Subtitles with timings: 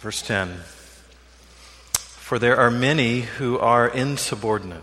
[0.00, 0.60] Verse 10
[1.92, 4.82] For there are many who are insubordinate,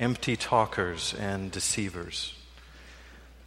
[0.00, 2.34] empty talkers, and deceivers,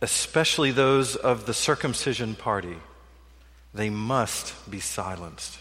[0.01, 2.77] especially those of the circumcision party.
[3.73, 5.59] They must be silenced,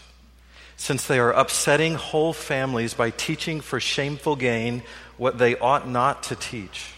[0.77, 4.83] since they are upsetting whole families by teaching for shameful gain
[5.17, 6.93] what they ought not to teach.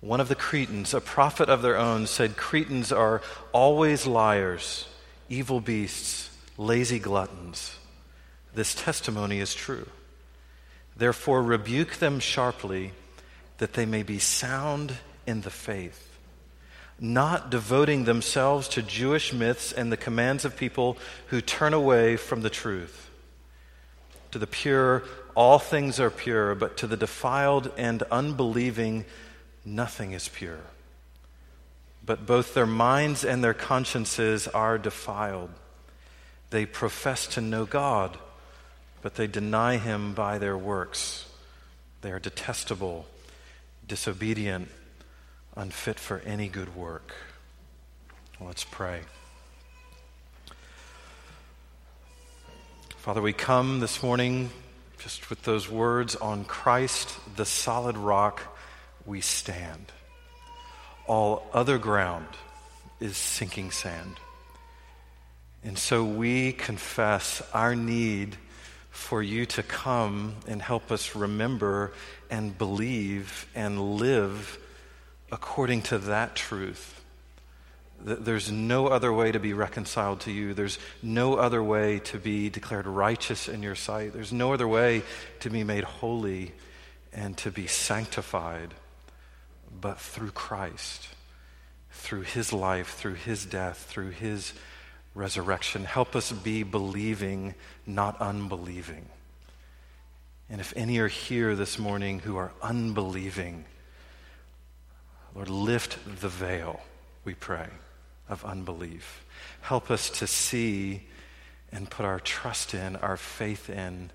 [0.00, 3.20] One of the Cretans, a prophet of their own, said Cretans are
[3.50, 4.86] always liars,
[5.28, 7.76] evil beasts lazy gluttons.
[8.54, 9.86] This testimony is true.
[10.96, 12.92] Therefore, rebuke them sharply
[13.58, 14.94] that they may be sound
[15.26, 16.18] in the faith,
[16.98, 20.98] not devoting themselves to Jewish myths and the commands of people
[21.28, 23.10] who turn away from the truth.
[24.32, 25.02] To the pure,
[25.34, 29.04] all things are pure, but to the defiled and unbelieving,
[29.64, 30.60] nothing is pure.
[32.04, 35.50] But both their minds and their consciences are defiled.
[36.52, 38.18] They profess to know God,
[39.00, 41.24] but they deny Him by their works.
[42.02, 43.06] They are detestable,
[43.88, 44.68] disobedient,
[45.56, 47.14] unfit for any good work.
[48.38, 49.00] Let's pray.
[52.98, 54.50] Father, we come this morning
[54.98, 58.42] just with those words on Christ, the solid rock,
[59.06, 59.90] we stand.
[61.06, 62.28] All other ground
[63.00, 64.16] is sinking sand.
[65.64, 68.36] And so we confess our need
[68.90, 71.92] for you to come and help us remember
[72.30, 74.58] and believe and live
[75.30, 77.00] according to that truth.
[78.04, 80.52] That there's no other way to be reconciled to you.
[80.52, 84.12] There's no other way to be declared righteous in your sight.
[84.12, 85.02] There's no other way
[85.40, 86.52] to be made holy
[87.12, 88.74] and to be sanctified
[89.80, 91.08] but through Christ,
[91.90, 94.52] through his life, through his death, through his
[95.14, 95.84] resurrection.
[95.84, 97.54] Help us be believing,
[97.86, 99.06] not unbelieving.
[100.48, 103.64] And if any are here this morning who are unbelieving,
[105.34, 106.80] Lord, lift the veil,
[107.24, 107.68] we pray,
[108.28, 109.24] of unbelief.
[109.62, 111.06] Help us to see
[111.70, 114.10] and put our trust in, our faith in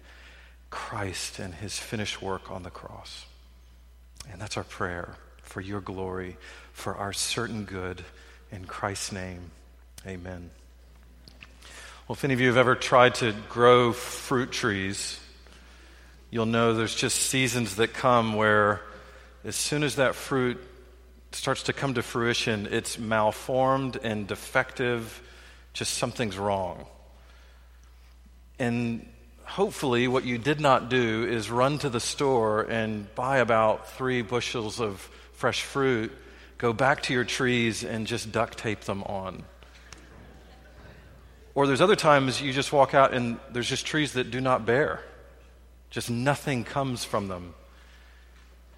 [0.69, 3.25] Christ and his finished work on the cross.
[4.31, 6.38] And that's our prayer for your glory,
[6.74, 8.03] for our certain good.
[8.52, 9.52] In Christ's name,
[10.06, 10.52] amen.
[12.07, 15.19] Well, if any of you have ever tried to grow fruit trees,
[16.31, 18.79] you'll know there's just seasons that come where
[19.44, 20.57] as soon as that fruit
[21.34, 25.22] starts to come to fruition, it's malformed and defective,
[25.73, 26.85] just something's wrong.
[28.57, 29.06] And
[29.44, 34.22] hopefully, what you did not do is run to the store and buy about three
[34.22, 35.01] bushels of
[35.34, 36.13] fresh fruit,
[36.57, 39.44] go back to your trees, and just duct tape them on.
[41.57, 44.68] Or there's other times you just walk out and there's just trees that do not
[44.68, 45.01] bear.
[45.90, 47.56] Just nothing comes from them.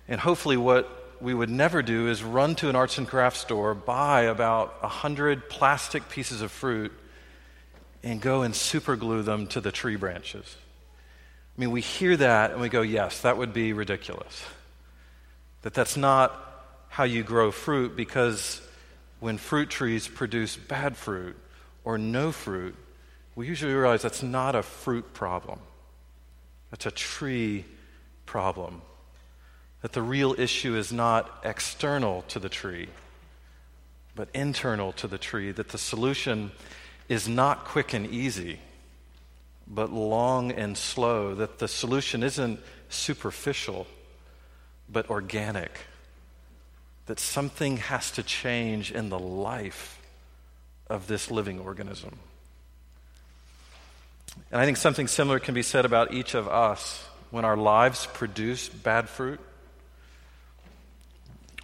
[0.07, 3.73] And hopefully, what we would never do is run to an arts and crafts store,
[3.73, 6.94] buy about a hundred plastic pieces of fruit,
[8.01, 10.56] and go and super glue them to the tree branches.
[11.57, 14.41] I mean, we hear that and we go, yes, that would be ridiculous.
[15.63, 16.31] That that's not
[16.88, 18.62] how you grow fruit because
[19.19, 21.35] when fruit trees produce bad fruit,
[21.84, 22.75] or no fruit,
[23.35, 25.59] we usually realize that's not a fruit problem.
[26.72, 27.66] That's a tree
[28.25, 28.81] problem.
[29.81, 32.89] That the real issue is not external to the tree,
[34.16, 35.51] but internal to the tree.
[35.51, 36.51] That the solution
[37.07, 38.59] is not quick and easy,
[39.66, 41.34] but long and slow.
[41.34, 43.88] That the solution isn't superficial,
[44.91, 45.72] but organic.
[47.06, 49.99] That something has to change in the life
[50.89, 52.17] of this living organism.
[54.51, 58.07] And I think something similar can be said about each of us when our lives
[58.13, 59.39] produce bad fruit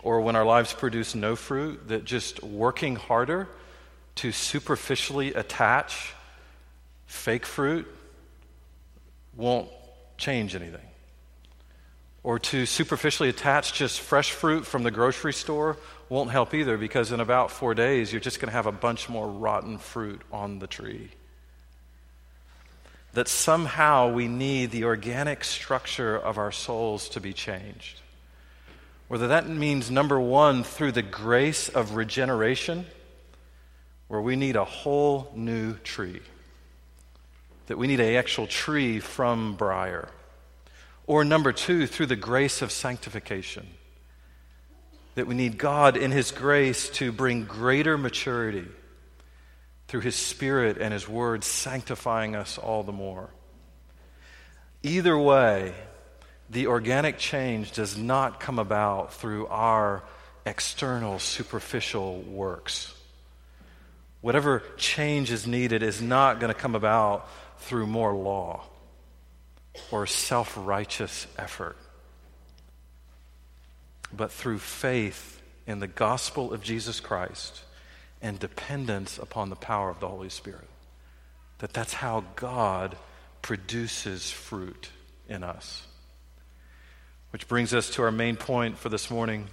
[0.06, 3.50] or when our lives produce no fruit, that just working harder
[4.14, 6.14] to superficially attach
[7.08, 7.88] fake fruit
[9.36, 9.68] won't
[10.18, 10.86] change anything.
[12.22, 15.78] Or to superficially attach just fresh fruit from the grocery store
[16.10, 19.10] won't help either because in about four days, you're just going to have a bunch
[19.10, 21.10] more rotten fruit on the tree.
[23.14, 28.02] That somehow we need the organic structure of our souls to be changed.
[29.08, 32.86] Whether that means, number one, through the grace of regeneration,
[34.08, 36.22] where we need a whole new tree,
[37.68, 40.10] that we need an actual tree from briar.
[41.08, 43.68] Or number two, through the grace of sanctification
[45.16, 48.68] that we need God in His grace to bring greater maturity,
[49.88, 53.30] through His Spirit and His Word sanctifying us all the more.
[54.84, 55.74] Either way,
[56.50, 60.04] the organic change does not come about through our
[60.46, 62.94] external, superficial works.
[64.22, 67.28] Whatever change is needed is not going to come about
[67.60, 68.64] through more law
[69.92, 71.78] or self righteous effort,
[74.16, 77.62] but through faith in the gospel of Jesus Christ
[78.22, 80.70] and dependence upon the power of the Holy Spirit.
[81.60, 82.98] That that's how God
[83.42, 84.90] produces fruit
[85.28, 85.86] in us.
[87.32, 89.48] Which brings us to our main point for this morning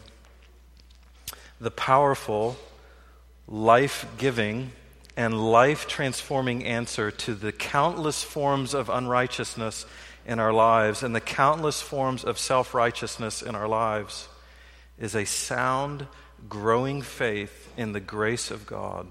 [1.61, 2.57] the powerful,
[3.47, 4.73] life giving,
[5.17, 9.87] and life transforming answer to the countless forms of unrighteousness
[10.27, 14.29] in our lives and the countless forms of self righteousness in our lives
[15.03, 16.07] is a sound,
[16.49, 19.09] growing faith in the grace of God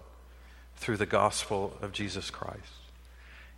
[0.78, 2.74] through the gospel of Jesus Christ.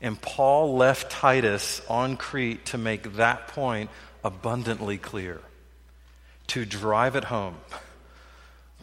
[0.01, 3.91] And Paul left Titus on Crete to make that point
[4.23, 5.39] abundantly clear,
[6.47, 7.55] to drive it home.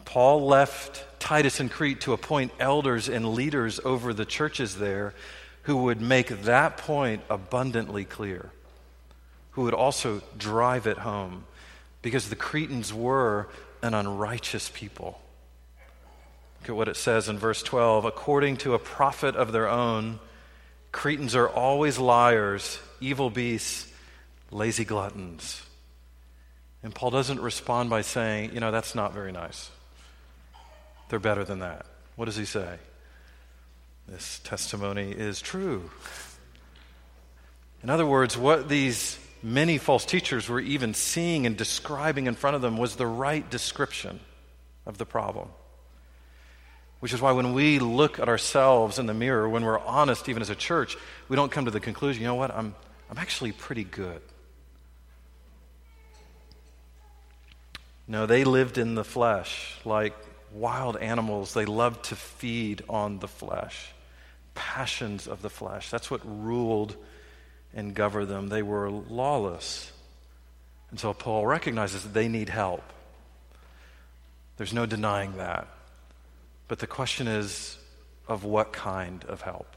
[0.05, 5.13] Paul left Titus in Crete to appoint elders and leaders over the churches there
[5.63, 8.49] who would make that point abundantly clear,
[9.51, 11.43] who would also drive it home,
[12.01, 13.47] because the Cretans were
[13.81, 15.19] an unrighteous people.
[16.61, 18.05] Look at what it says in verse 12.
[18.05, 20.19] According to a prophet of their own,
[20.91, 23.91] Cretans are always liars, evil beasts,
[24.51, 25.63] lazy gluttons.
[26.83, 29.69] And Paul doesn't respond by saying, you know, that's not very nice.
[31.09, 31.85] They're better than that.
[32.15, 32.77] What does he say?
[34.07, 35.89] This testimony is true.
[37.83, 42.55] In other words, what these many false teachers were even seeing and describing in front
[42.55, 44.19] of them was the right description
[44.85, 45.49] of the problem.
[46.99, 50.41] Which is why when we look at ourselves in the mirror, when we're honest, even
[50.41, 50.97] as a church,
[51.29, 52.75] we don't come to the conclusion, you know what, I'm,
[53.09, 54.21] I'm actually pretty good.
[58.07, 60.13] No, they lived in the flesh like
[60.53, 61.53] wild animals.
[61.53, 63.87] They loved to feed on the flesh,
[64.53, 65.89] passions of the flesh.
[65.89, 66.95] That's what ruled
[67.73, 68.49] and govern them.
[68.49, 69.91] They were lawless.
[70.89, 72.83] And so Paul recognizes that they need help.
[74.57, 75.67] There's no denying that.
[76.67, 77.77] But the question is
[78.27, 79.75] of what kind of help?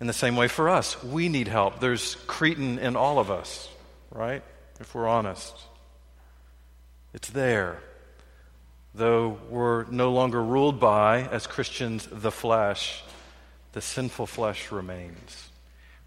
[0.00, 1.78] In the same way for us, we need help.
[1.78, 3.68] There's Cretan in all of us,
[4.10, 4.42] right?
[4.80, 5.54] If we're honest.
[7.14, 7.78] It's there.
[8.94, 13.02] Though we're no longer ruled by, as Christians, the flesh,
[13.72, 15.51] the sinful flesh remains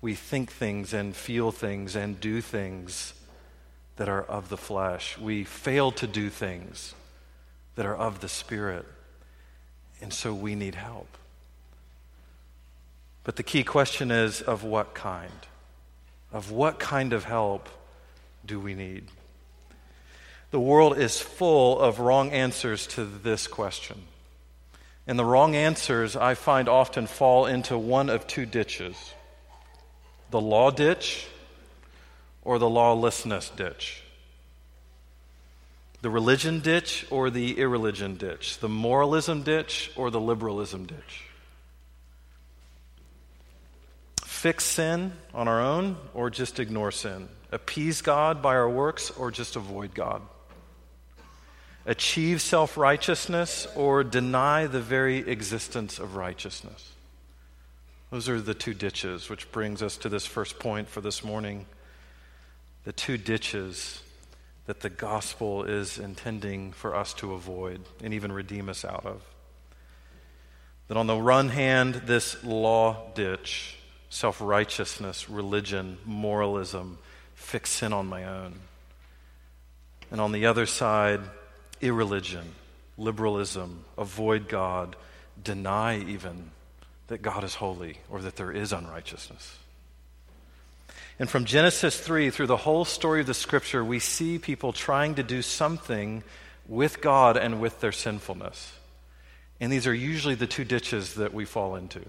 [0.06, 3.16] we think things and feel things and do things
[3.96, 5.18] that are of the flesh.
[5.18, 6.94] We fail to do things
[7.74, 8.86] that are of the Spirit.
[10.00, 11.08] And so we need help.
[13.24, 15.32] But the key question is of what kind?
[16.32, 17.68] Of what kind of help
[18.46, 19.06] do we need?
[20.52, 24.04] The world is full of wrong answers to this question.
[25.08, 29.16] And the wrong answers, I find, often fall into one of two ditches
[30.36, 31.26] the law ditch
[32.44, 34.04] or the lawlessness ditch?
[36.02, 38.58] The religion ditch or the irreligion ditch?
[38.58, 41.24] The moralism ditch or the liberalism ditch?
[44.26, 47.30] Fix sin on our own or just ignore sin?
[47.54, 50.22] Appease God by our works or just avoid God?
[51.86, 56.92] Achieve self righteousness or deny the very existence of righteousness?
[58.16, 61.66] Those are the two ditches, which brings us to this first point for this morning.
[62.86, 64.02] The two ditches
[64.68, 69.22] that the gospel is intending for us to avoid and even redeem us out of.
[70.88, 73.76] That on the one hand, this law ditch,
[74.10, 77.00] self righteousness, religion, moralism,
[77.34, 78.62] fix sin on my own.
[80.10, 81.20] And on the other side,
[81.82, 82.54] irreligion,
[82.98, 84.96] liberalism, avoid God,
[85.44, 86.52] deny even
[87.08, 89.58] that God is holy or that there is unrighteousness.
[91.18, 95.16] And from Genesis 3 through the whole story of the scripture, we see people trying
[95.16, 96.24] to do something
[96.68, 98.74] with God and with their sinfulness.
[99.60, 102.02] And these are usually the two ditches that we fall into.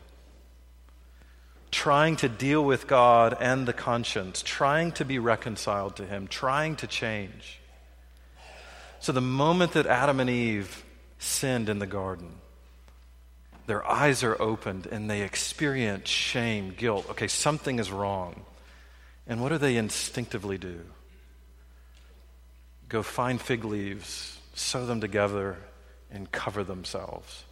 [1.71, 6.77] Trying to deal with God and the conscience, trying to be reconciled to Him, trying
[6.77, 7.61] to change.
[8.99, 10.85] So, the moment that Adam and Eve
[11.19, 12.31] sinned in the garden,
[13.67, 17.07] their eyes are opened and they experience shame, guilt.
[17.11, 18.45] Okay, something is wrong.
[19.27, 20.81] And what do they instinctively do?
[22.89, 25.57] Go find fig leaves, sew them together,
[26.11, 27.45] and cover themselves.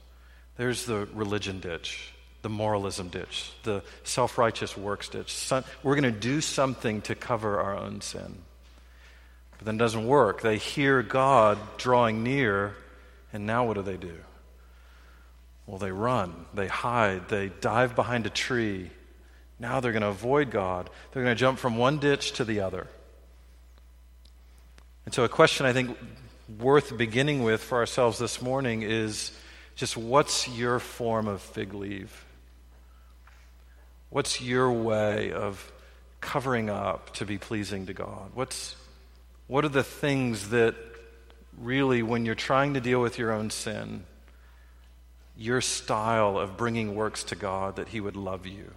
[0.56, 5.50] There's the religion ditch, the moralism ditch, the self righteous works ditch.
[5.82, 8.36] we're going to do something to cover our own sin.
[9.58, 10.42] But then it doesn't work.
[10.42, 12.76] They hear God drawing near,
[13.32, 14.14] and now what do they do?
[15.66, 18.90] Well, they run, they hide, they dive behind a tree.
[19.58, 20.90] Now they're going to avoid God.
[21.12, 22.86] They're going to jump from one ditch to the other.
[25.06, 25.96] And so, a question I think
[26.58, 29.32] worth beginning with for ourselves this morning is
[29.74, 32.24] just what's your form of fig leaf?
[34.10, 35.72] What's your way of
[36.20, 38.30] covering up to be pleasing to God?
[38.34, 38.76] What's,
[39.46, 40.74] what are the things that
[41.58, 44.04] really, when you're trying to deal with your own sin,
[45.36, 48.70] your style of bringing works to God that He would love you,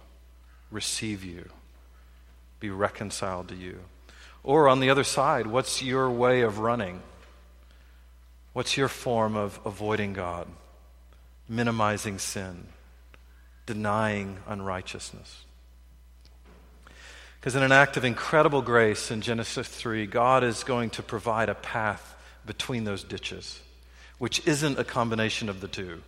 [0.70, 1.48] receive you,
[2.60, 3.78] be reconciled to you?
[4.42, 7.02] Or on the other side, what's your way of running?
[8.52, 10.48] What's your form of avoiding God,
[11.48, 12.66] minimizing sin,
[13.66, 15.44] denying unrighteousness?
[17.38, 21.48] Because in an act of incredible grace in Genesis 3, God is going to provide
[21.48, 23.60] a path between those ditches,
[24.18, 26.02] which isn't a combination of the two.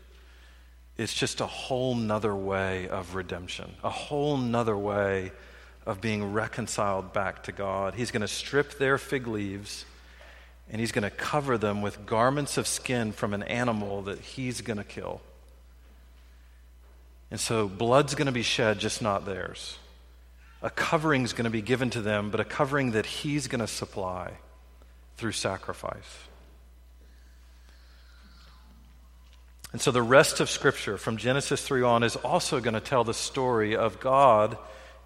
[1.01, 5.33] It's just a whole nother way of redemption, a whole nother way
[5.87, 7.95] of being reconciled back to God.
[7.95, 9.87] He's going to strip their fig leaves
[10.71, 14.61] and he's going to cover them with garments of skin from an animal that he's
[14.61, 15.23] going to kill.
[17.31, 19.79] And so blood's going to be shed, just not theirs.
[20.61, 23.67] A covering's going to be given to them, but a covering that he's going to
[23.67, 24.33] supply
[25.17, 26.29] through sacrifice.
[29.73, 33.05] And so the rest of Scripture from Genesis 3 on is also going to tell
[33.05, 34.59] the story of God,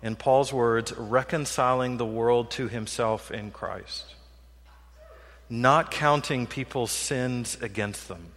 [0.02, 4.14] in Paul's words, reconciling the world to himself in Christ,
[5.50, 8.32] not counting people's sins against them.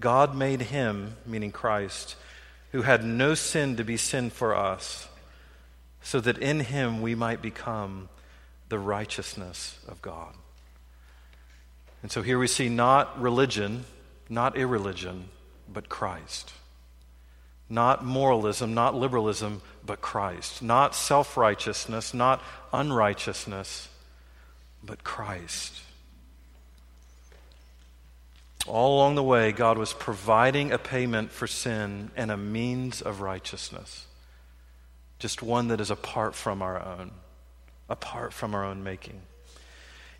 [0.00, 2.16] God made him, meaning Christ,
[2.72, 5.08] who had no sin to be sin for us,
[6.02, 8.08] so that in him we might become
[8.68, 10.34] the righteousness of God.
[12.02, 13.84] And so here we see not religion
[14.28, 15.28] not irreligion,
[15.72, 16.52] but Christ.
[17.68, 20.62] Not moralism, not liberalism, but Christ.
[20.62, 23.88] Not self righteousness, not unrighteousness,
[24.82, 25.80] but Christ.
[28.66, 33.20] All along the way, God was providing a payment for sin and a means of
[33.20, 34.06] righteousness.
[35.18, 37.12] Just one that is apart from our own,
[37.88, 39.20] apart from our own making.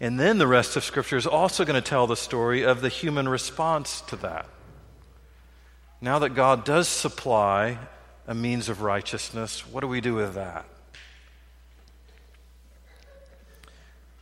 [0.04, 2.90] And then the rest of Scripture is also going to tell the story of the
[2.90, 4.46] human response to that.
[5.98, 7.78] Now that God does supply
[8.26, 10.66] a means of righteousness, what do we do with that?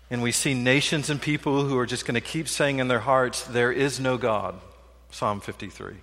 [0.08, 3.00] And we see nations and people who are just going to keep saying in their
[3.00, 4.54] hearts, There is no God.
[5.10, 5.94] Psalm 53.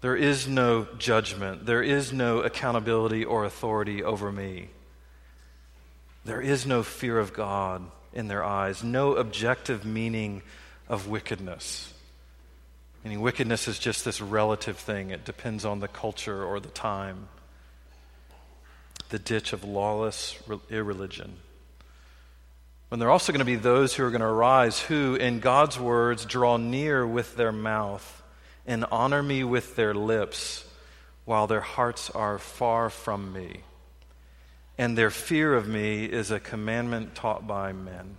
[0.00, 1.66] There is no judgment.
[1.66, 4.70] There is no accountability or authority over me.
[6.24, 10.42] There is no fear of God in their eyes, no objective meaning
[10.88, 11.92] of wickedness.
[13.04, 17.28] Meaning, wickedness is just this relative thing, it depends on the culture or the time.
[19.10, 20.38] The ditch of lawless
[20.68, 21.36] irreligion.
[22.90, 25.40] And there are also going to be those who are going to arise who, in
[25.40, 28.22] God's words, draw near with their mouth
[28.66, 30.64] and honor me with their lips
[31.24, 33.62] while their hearts are far from me
[34.78, 38.16] and their fear of me is a commandment taught by men.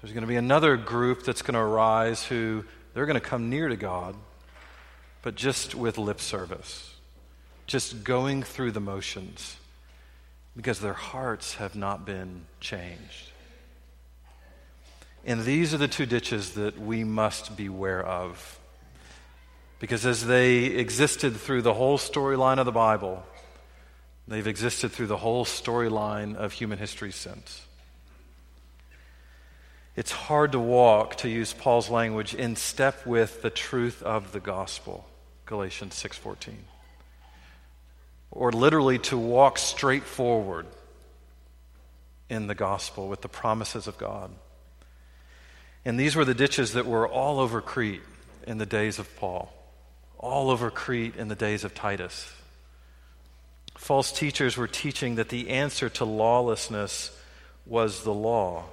[0.00, 2.64] There's going to be another group that's going to arise who
[2.94, 4.14] they're going to come near to God,
[5.22, 6.94] but just with lip service,
[7.66, 9.56] just going through the motions,
[10.56, 13.30] because their hearts have not been changed.
[15.26, 18.58] And these are the two ditches that we must beware of.
[19.80, 23.22] Because as they existed through the whole storyline of the Bible,
[24.30, 27.62] They've existed through the whole storyline of human history since.
[29.96, 34.38] It's hard to walk, to use Paul's language, in step with the truth of the
[34.38, 35.08] gospel,
[35.46, 36.64] Galatians 6:14.
[38.30, 40.66] Or literally to walk straight forward
[42.28, 44.30] in the gospel with the promises of God.
[45.84, 48.02] And these were the ditches that were all over Crete
[48.46, 49.52] in the days of Paul,
[50.18, 52.32] all over Crete in the days of Titus,
[53.80, 57.18] False teachers were teaching that the answer to lawlessness
[57.64, 58.66] was the law.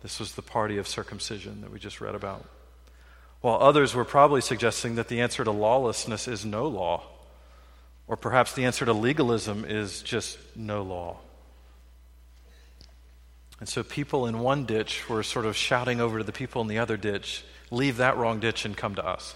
[0.00, 2.42] This was the party of circumcision that we just read about.
[3.42, 7.02] While others were probably suggesting that the answer to lawlessness is no law,
[8.08, 11.18] or perhaps the answer to legalism is just no law.
[13.60, 16.68] And so people in one ditch were sort of shouting over to the people in
[16.68, 19.34] the other ditch, leave that wrong ditch and come to us.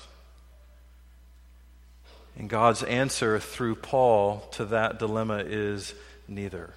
[2.38, 5.92] And God's answer through Paul to that dilemma is
[6.28, 6.72] neither.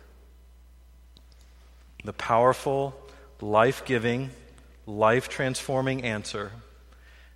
[2.04, 3.00] The powerful,
[3.40, 4.32] life giving,
[4.88, 6.52] life transforming answer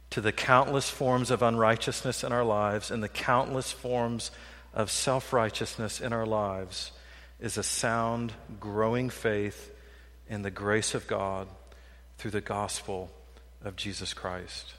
[0.09, 4.31] to the countless forms of unrighteousness in our lives and the countless forms
[4.73, 6.91] of self righteousness in our lives
[7.39, 9.71] is a sound, growing faith
[10.27, 11.47] in the grace of God
[12.17, 13.11] through the gospel
[13.63, 14.73] of Jesus Christ.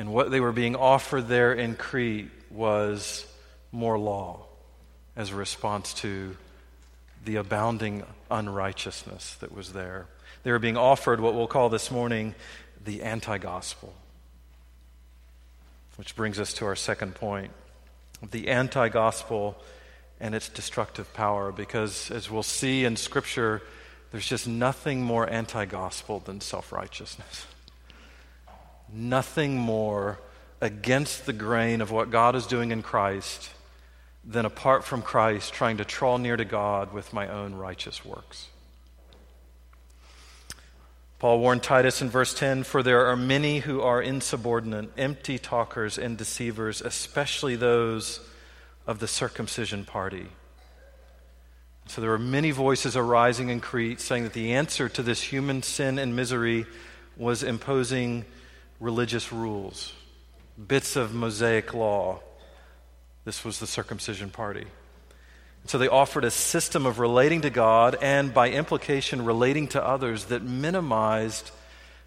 [0.00, 3.26] And what they were being offered there in Crete was
[3.70, 4.46] more law
[5.14, 6.38] as a response to
[7.26, 10.06] the abounding unrighteousness that was there.
[10.42, 12.34] They were being offered what we'll call this morning
[12.82, 13.92] the anti gospel.
[15.96, 17.50] Which brings us to our second point
[18.30, 19.54] the anti gospel
[20.18, 21.52] and its destructive power.
[21.52, 23.60] Because as we'll see in Scripture,
[24.12, 27.44] there's just nothing more anti gospel than self righteousness.
[28.92, 30.18] Nothing more
[30.60, 33.50] against the grain of what God is doing in Christ
[34.24, 38.48] than apart from Christ trying to draw near to God with my own righteous works.
[41.18, 45.98] Paul warned Titus in verse 10 For there are many who are insubordinate, empty talkers,
[45.98, 48.20] and deceivers, especially those
[48.86, 50.28] of the circumcision party.
[51.86, 55.62] So there were many voices arising in Crete saying that the answer to this human
[55.62, 56.64] sin and misery
[57.16, 58.24] was imposing
[58.80, 59.92] religious rules,
[60.66, 62.20] bits of Mosaic law.
[63.24, 64.66] This was the circumcision party.
[65.66, 70.24] So they offered a system of relating to God and, by implication, relating to others
[70.26, 71.50] that minimized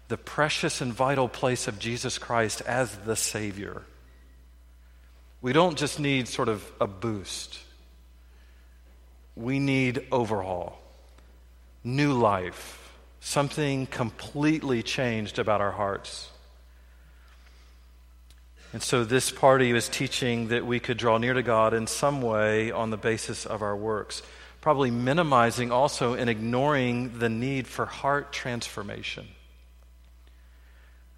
[0.08, 3.82] the precious and vital place of Jesus Christ as the Savior.
[5.40, 7.58] We don't just need sort of a boost,
[9.36, 10.80] we need overhaul,
[11.82, 16.30] new life, something completely changed about our hearts.
[18.74, 22.20] And so this party was teaching that we could draw near to God in some
[22.20, 24.20] way on the basis of our works,
[24.60, 29.28] probably minimizing also and ignoring the need for heart transformation.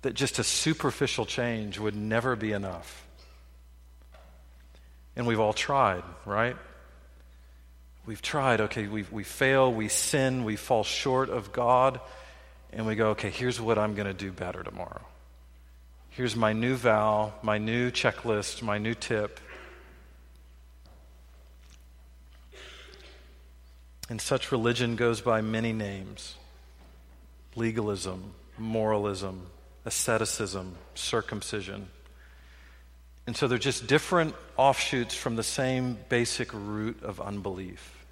[0.03, 3.07] That just a superficial change would never be enough.
[5.17, 6.57] And we've all tried, right?
[8.05, 12.01] We've tried, okay, we, we fail, we sin, we fall short of God,
[12.71, 15.01] and we go, okay, here's what I'm going to do better tomorrow.
[16.17, 19.39] Here's my new vow, my new checklist, my new tip.
[24.09, 26.37] And such religion goes by many names
[27.55, 29.49] legalism, moralism,
[29.85, 31.89] asceticism, circumcision.
[33.27, 38.07] And so they're just different offshoots from the same basic root of unbelief.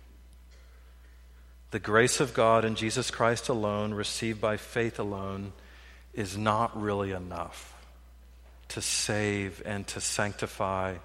[1.70, 5.54] The grace of God in Jesus Christ alone, received by faith alone,
[6.12, 7.73] is not really enough
[8.68, 10.96] to save and to sanctify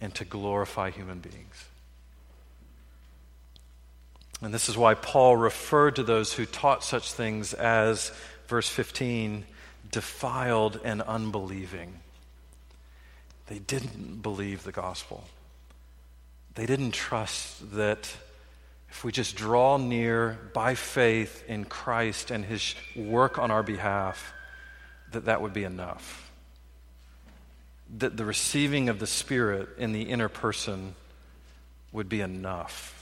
[0.00, 1.64] and to glorify human beings.
[4.40, 8.12] And this is why Paul referred to those who taught such things as,
[8.46, 9.44] verse 15,
[9.90, 11.94] defiled and unbelieving.
[13.48, 15.24] They didn't believe the gospel.
[16.54, 18.08] They didn't trust that
[18.90, 24.32] if we just draw near by faith in Christ and his work on our behalf,
[25.10, 26.27] that that would be enough
[27.96, 30.94] that the receiving of the Spirit in the inner person
[31.90, 32.94] would be enough.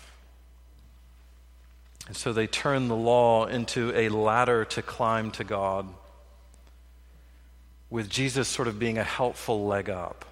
[2.06, 5.88] And so they turn the law into a ladder to climb to God,
[7.90, 10.24] with Jesus sort of being a helpful leg up,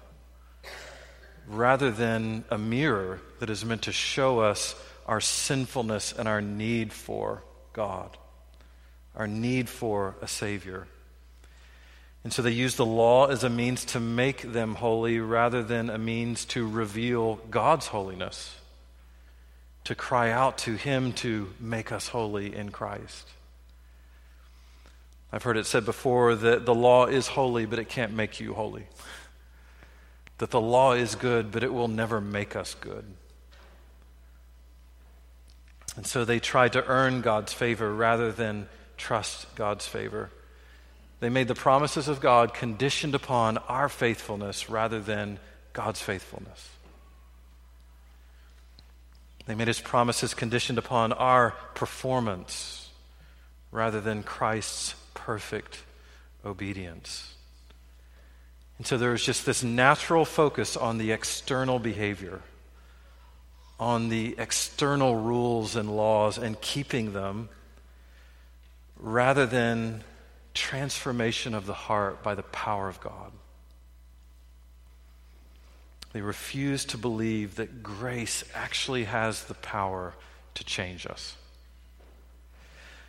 [1.47, 6.93] rather than a mirror that is meant to show us our sinfulness and our need
[6.93, 8.17] for God,
[9.15, 10.87] our need for a Savior.
[12.25, 15.91] And so they use the law as a means to make them holy rather than
[15.91, 18.57] a means to reveal God's holiness,
[19.83, 23.29] to cry out to Him to make us holy in Christ.
[25.31, 28.55] I've heard it said before that the law is holy, but it can't make you
[28.55, 28.87] holy.
[30.39, 33.05] That the law is good, but it will never make us good.
[35.95, 40.31] And so they try to earn God's favor rather than trust God's favor.
[41.19, 45.39] They made the promises of God conditioned upon our faithfulness rather than
[45.73, 46.69] God's faithfulness.
[49.45, 52.89] They made his promises conditioned upon our performance
[53.71, 55.83] rather than Christ's perfect
[56.43, 57.33] obedience.
[58.77, 62.41] And so there's just this natural focus on the external behavior
[63.79, 67.49] on the external rules and laws and keeping them
[68.97, 70.03] rather than
[70.55, 73.31] transformation of the heart by the power of God.
[76.13, 80.15] They refuse to believe that grace actually has the power
[80.55, 81.35] to change us.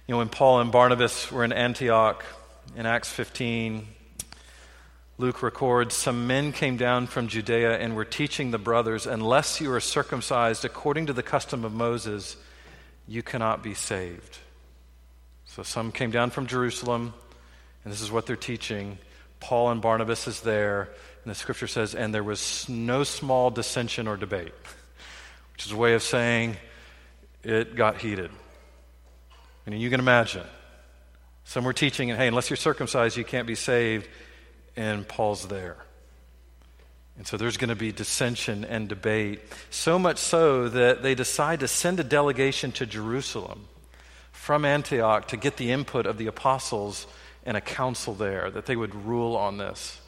[0.07, 2.25] You know, when Paul and Barnabas were in Antioch
[2.77, 3.87] in Acts 15,
[5.19, 9.73] Luke records some men came down from Judea and were teaching the brothers, unless you
[9.73, 12.37] are circumcised according to the custom of Moses,
[13.09, 14.39] you cannot be saved.
[15.45, 17.15] So some came down from Jerusalem,
[17.87, 18.99] and this is what they're teaching.
[19.39, 20.89] Paul and Barnabas is there,
[21.23, 24.53] and the scripture says, and there was no small dissension or debate,
[25.53, 26.57] which is a way of saying
[27.45, 28.33] it got heated.
[29.67, 30.43] And you can imagine.
[31.45, 34.09] Some were teaching, and hey, unless you're circumcised, you can't be saved.
[34.75, 35.77] And Paul's there.
[37.17, 39.43] And so there's going to be dissension and debate.
[39.71, 43.69] So much so that they decide to send a delegation to Jerusalem
[44.33, 47.07] from Antioch to get the input of the apostles
[47.47, 49.99] and a council there, that they would rule on this.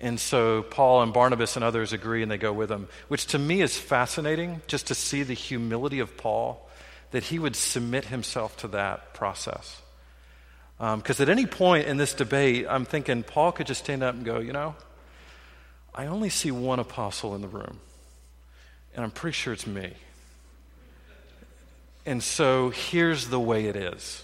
[0.00, 3.38] And so Paul and Barnabas and others agree and they go with him, which to
[3.38, 6.70] me is fascinating just to see the humility of Paul,
[7.10, 9.82] that he would submit himself to that process.
[10.76, 14.14] Because um, at any point in this debate, I'm thinking Paul could just stand up
[14.14, 14.76] and go, you know,
[15.92, 17.80] I only see one apostle in the room,
[18.94, 19.94] and I'm pretty sure it's me.
[22.06, 24.22] And so here's the way it is.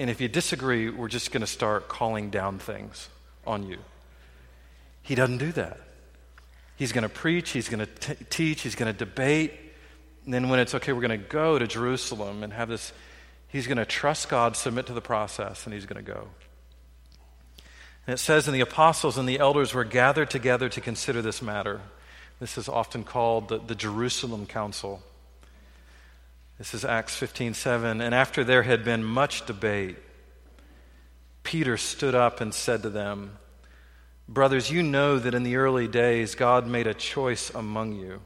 [0.00, 3.10] And if you disagree, we're just going to start calling down things
[3.46, 3.76] on you.
[5.02, 5.78] He doesn't do that.
[6.76, 9.52] He's going to preach, he's going to teach, he's going to debate.
[10.24, 12.94] And then when it's okay, we're going to go to Jerusalem and have this,
[13.48, 16.28] he's going to trust God, submit to the process, and he's going to go.
[18.06, 21.42] And it says, And the apostles and the elders were gathered together to consider this
[21.42, 21.82] matter.
[22.40, 25.02] This is often called the, the Jerusalem Council.
[26.60, 28.02] This is Acts 15 7.
[28.02, 29.96] And after there had been much debate,
[31.42, 33.38] Peter stood up and said to them,
[34.28, 38.20] Brothers, you know that in the early days God made a choice among you,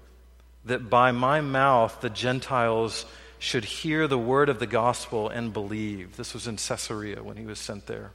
[0.64, 3.07] that by my mouth the Gentiles
[3.38, 6.16] should hear the word of the gospel and believe.
[6.16, 8.11] This was in Caesarea when he was sent there.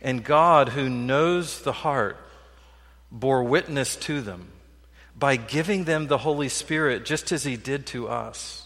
[0.00, 2.16] And God, who knows the heart,
[3.12, 4.52] bore witness to them
[5.14, 8.65] by giving them the Holy Spirit, just as he did to us.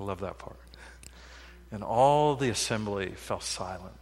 [0.00, 0.56] I love that part.
[1.70, 3.94] And all the assembly fell silent.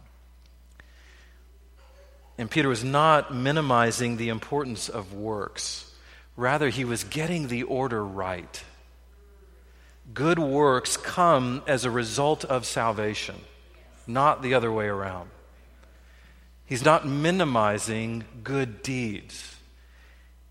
[2.37, 5.93] And Peter was not minimizing the importance of works.
[6.37, 8.63] Rather, he was getting the order right.
[10.13, 13.35] Good works come as a result of salvation,
[14.07, 15.29] not the other way around.
[16.65, 19.57] He's not minimizing good deeds.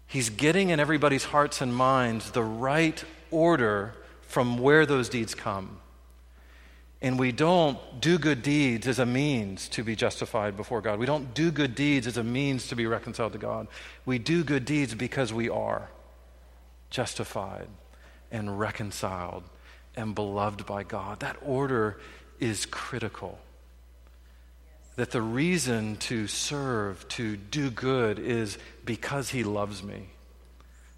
[0.06, 3.94] He's getting in everybody's hearts and minds the right order
[4.28, 5.80] from where those deeds come.
[7.00, 10.98] And we don't do good deeds as a means to be justified before God.
[10.98, 13.68] We don't do good deeds as a means to be reconciled to God.
[14.04, 15.88] We do good deeds because we are
[16.90, 17.68] justified
[18.30, 19.44] and reconciled
[19.96, 21.20] and beloved by God.
[21.20, 21.98] That order
[22.38, 23.38] is critical.
[24.96, 30.08] That the reason to serve, to do good, is because He loves me,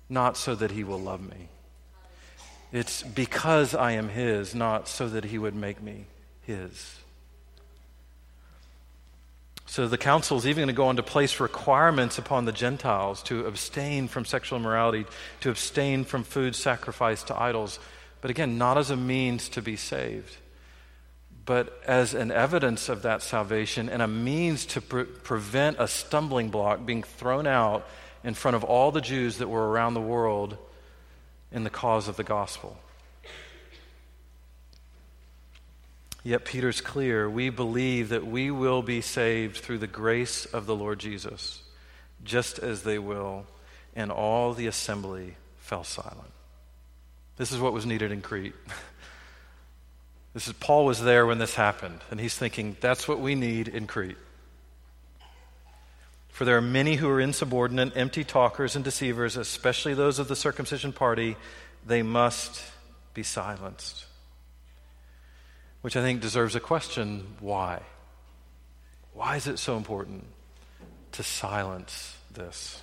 [0.09, 1.49] not so that He will love me.
[2.73, 6.07] It's because I am His, not so that He would make me
[6.43, 6.97] His.
[9.67, 13.23] So the council is even going to go on to place requirements upon the Gentiles
[13.25, 15.07] to abstain from sexual immorality,
[15.43, 17.79] to abstain from food sacrificed to idols.
[18.21, 20.37] But again, not as a means to be saved,
[21.47, 26.51] but as an evidence of that salvation and a means to pre- prevent a stumbling
[26.51, 27.87] block being thrown out
[28.25, 30.59] in front of all the Jews that were around the world
[31.53, 32.79] in the cause of the gospel.
[36.23, 40.77] Yet Peter's clear we believe that we will be saved through the grace of the
[40.77, 41.63] Lord Jesus,
[42.23, 43.47] just as they will,
[43.97, 46.31] and all the assembly fell silent.
[47.37, 48.55] This is what was needed in Crete.
[50.33, 53.67] This is Paul was there when this happened, and he's thinking, that's what we need
[53.67, 54.17] in Crete.
[56.41, 60.35] For there are many who are insubordinate, empty talkers, and deceivers, especially those of the
[60.35, 61.37] circumcision party.
[61.87, 62.65] They must
[63.13, 64.07] be silenced.
[65.83, 67.83] Which I think deserves a question why?
[69.13, 70.25] Why is it so important
[71.13, 72.81] to silence this?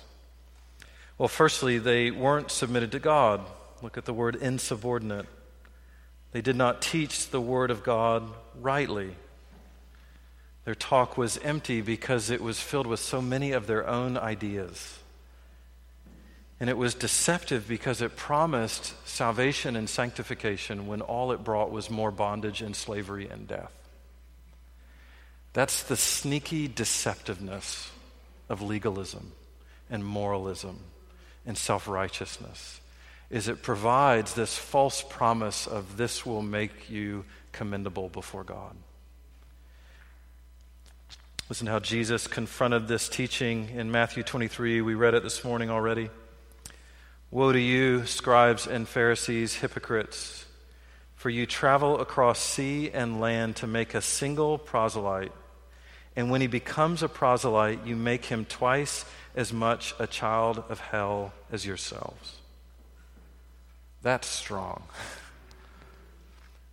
[1.18, 3.40] Well, firstly, they weren't submitted to God.
[3.82, 5.26] Look at the word insubordinate.
[6.30, 8.22] They did not teach the word of God
[8.60, 9.16] rightly.
[10.68, 14.98] Their talk was empty because it was filled with so many of their own ideas.
[16.60, 21.88] And it was deceptive because it promised salvation and sanctification when all it brought was
[21.88, 23.72] more bondage and slavery and death.
[25.54, 27.88] That's the sneaky deceptiveness
[28.50, 29.32] of legalism
[29.88, 30.80] and moralism
[31.46, 32.82] and self-righteousness
[33.30, 38.76] is it provides this false promise of this will make you commendable before God.
[41.48, 44.82] Listen to how Jesus confronted this teaching in Matthew 23.
[44.82, 46.10] We read it this morning already.
[47.30, 50.44] Woe to you, scribes and Pharisees, hypocrites,
[51.14, 55.32] for you travel across sea and land to make a single proselyte.
[56.14, 60.80] And when he becomes a proselyte, you make him twice as much a child of
[60.80, 62.36] hell as yourselves.
[64.02, 64.82] That's strong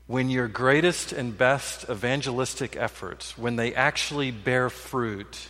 [0.07, 5.47] when your greatest and best evangelistic efforts, when they actually bear fruit,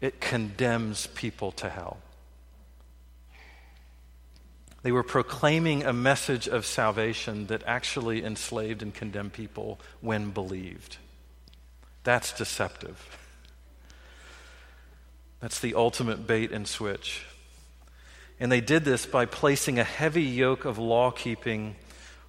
[0.00, 1.98] it condemns people to hell.
[4.82, 10.98] They were proclaiming a message of salvation that actually enslaved and condemned people when believed.
[12.02, 13.18] That's deceptive.
[15.40, 17.24] That's the ultimate bait and switch.
[18.38, 21.76] And they did this by placing a heavy yoke of law keeping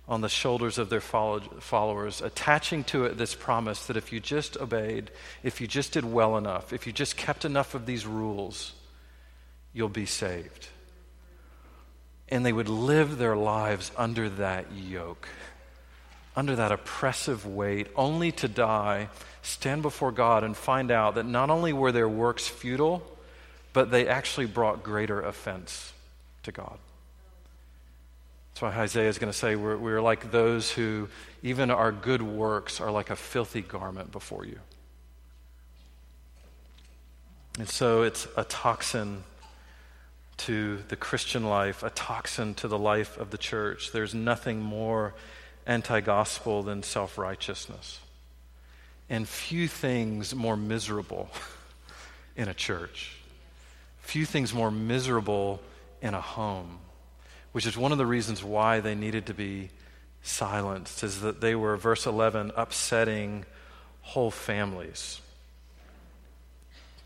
[0.07, 4.55] on the shoulders of their followers, attaching to it this promise that if you just
[4.57, 5.09] obeyed,
[5.41, 8.73] if you just did well enough, if you just kept enough of these rules,
[9.73, 10.67] you'll be saved.
[12.29, 15.27] And they would live their lives under that yoke,
[16.35, 19.09] under that oppressive weight, only to die,
[19.41, 23.01] stand before God, and find out that not only were their works futile,
[23.73, 25.93] but they actually brought greater offense
[26.43, 26.77] to God.
[28.55, 31.09] That's why Isaiah is going to say we're, we're like those who,
[31.43, 34.57] even our good works, are like a filthy garment before you.
[37.59, 39.25] And so it's a toxin
[40.37, 43.91] to the Christian life, a toxin to the life of the church.
[43.91, 45.15] There's nothing more
[45.65, 47.99] anti gospel than self righteousness.
[49.09, 51.29] And few things more miserable
[52.37, 53.17] in a church,
[53.99, 55.59] few things more miserable
[56.01, 56.79] in a home
[57.55, 59.69] which is one of the reasons why they needed to be
[60.21, 63.45] silenced, is that they were, verse 11, upsetting
[64.01, 65.21] whole families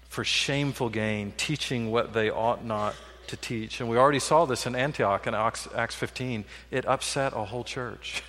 [0.07, 2.95] for shameful gain, teaching what they ought not
[3.27, 3.79] to teach.
[3.79, 6.45] And we already saw this in Antioch in Acts 15.
[6.71, 8.23] It upset a whole church.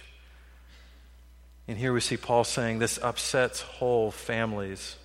[1.66, 4.96] And here we see Paul saying this upsets whole families.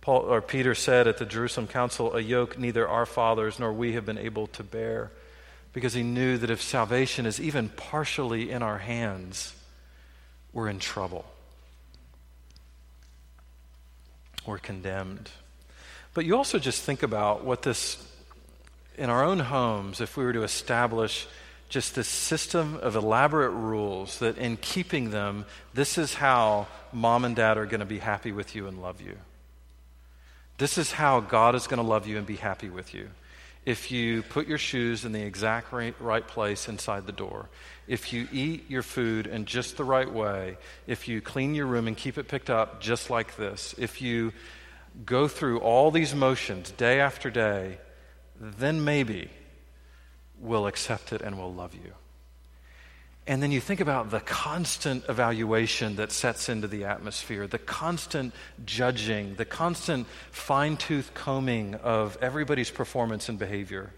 [0.00, 3.92] Paul or Peter said at the Jerusalem council, a yoke neither our fathers nor we
[3.92, 5.12] have been able to bear
[5.74, 9.54] because he knew that if salvation is even partially in our hands,
[10.52, 11.26] we're in trouble.
[14.46, 15.30] We're condemned.
[16.14, 17.98] But you also just think about what this,
[18.96, 21.26] in our own homes, if we were to establish
[21.68, 27.34] just this system of elaborate rules that in keeping them, this is how mom and
[27.34, 29.16] dad are going to be happy with you and love you.
[30.58, 33.08] This is how God is going to love you and be happy with you
[33.66, 37.48] if you put your shoes in the exact right, right, place inside the door,
[37.86, 41.88] if you eat your food in just the right way, if you clean your room
[41.88, 44.32] and keep it picked up just like this, if you
[45.04, 47.78] go through all these motions day after day,
[48.38, 49.30] then maybe
[50.38, 51.92] we'll accept it and we'll love you.
[53.26, 58.34] And then you think about the constant evaluation that sets into the atmosphere, the constant
[58.66, 63.90] judging, the constant fine tooth combing of everybody's performance and behavior.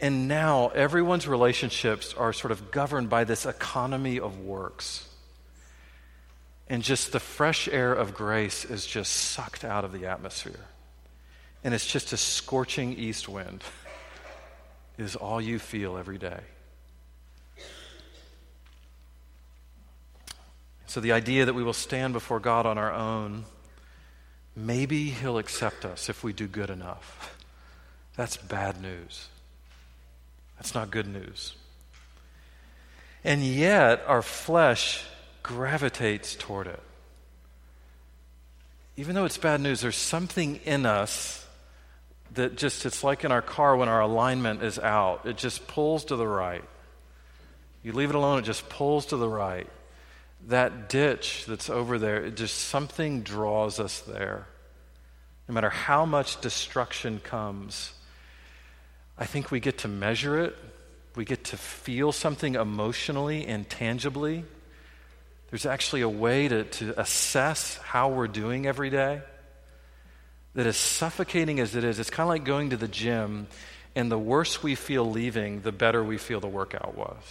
[0.00, 5.08] And now everyone's relationships are sort of governed by this economy of works.
[6.68, 10.66] And just the fresh air of grace is just sucked out of the atmosphere.
[11.64, 13.64] And it's just a scorching east wind,
[14.98, 16.40] is all you feel every day.
[20.88, 23.44] So the idea that we will stand before God on our own,
[24.56, 27.36] maybe He'll accept us if we do good enough.
[28.16, 29.28] That's bad news.
[30.56, 31.54] That's not good news.
[33.22, 35.04] And yet, our flesh
[35.42, 36.82] gravitates toward it.
[38.96, 41.46] even though it's bad news, there's something in us
[42.34, 46.06] that just, it's like in our car when our alignment is out, it just pulls
[46.06, 46.64] to the right.
[47.82, 49.68] You leave it alone, it just pulls to the right.
[50.46, 54.46] That ditch that's over there, it just something draws us there.
[55.48, 57.92] No matter how much destruction comes,
[59.18, 60.56] I think we get to measure it.
[61.16, 64.44] We get to feel something emotionally and tangibly.
[65.50, 69.22] There's actually a way to, to assess how we're doing every day
[70.54, 73.46] that as suffocating as it is, it's kind of like going to the gym,
[73.94, 77.22] and the worse we feel leaving, the better we feel the workout was.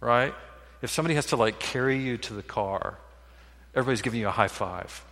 [0.00, 0.34] Right?
[0.82, 2.98] If somebody has to like carry you to the car,
[3.74, 5.04] everybody's giving you a high five.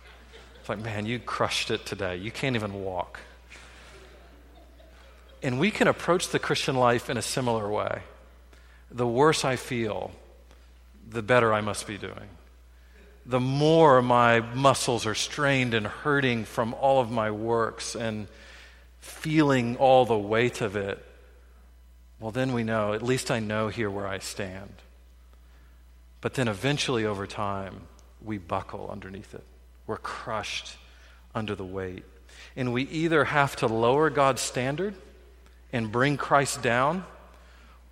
[0.59, 2.17] It's like, man, you crushed it today.
[2.17, 3.19] You can't even walk.
[5.43, 8.01] And we can approach the Christian life in a similar way.
[8.89, 10.11] The worse I feel,
[11.07, 12.29] the better I must be doing
[13.27, 18.27] the more my muscles are strained and hurting from all of my works and
[18.99, 21.03] feeling all the weight of it,
[22.21, 24.71] well, then we know, at least I know here where I stand.
[26.27, 27.83] But then eventually, over time,
[28.21, 29.45] we buckle underneath it.
[29.85, 30.75] We're crushed
[31.33, 32.03] under the weight.
[32.57, 34.93] And we either have to lower God's standard
[35.71, 37.05] and bring Christ down,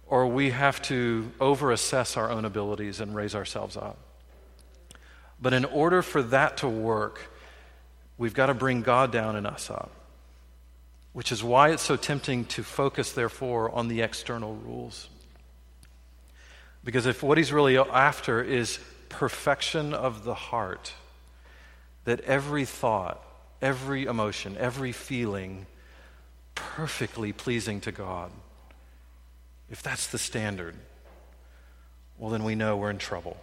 [0.06, 4.00] or we have to overassess our own abilities and raise ourselves up.
[5.42, 7.32] But in order for that to work,
[8.18, 9.92] we've got to bring God down and us up.
[11.14, 15.08] Which is why it's so tempting to focus, therefore, on the external rules.
[16.86, 20.94] Because if what he's really after is perfection of the heart,
[22.06, 23.22] that every thought,
[23.62, 25.66] every emotion, every feeling
[26.54, 28.32] perfectly pleasing to God,
[29.70, 30.76] if that's the standard,
[32.18, 33.36] well, then we know we're in trouble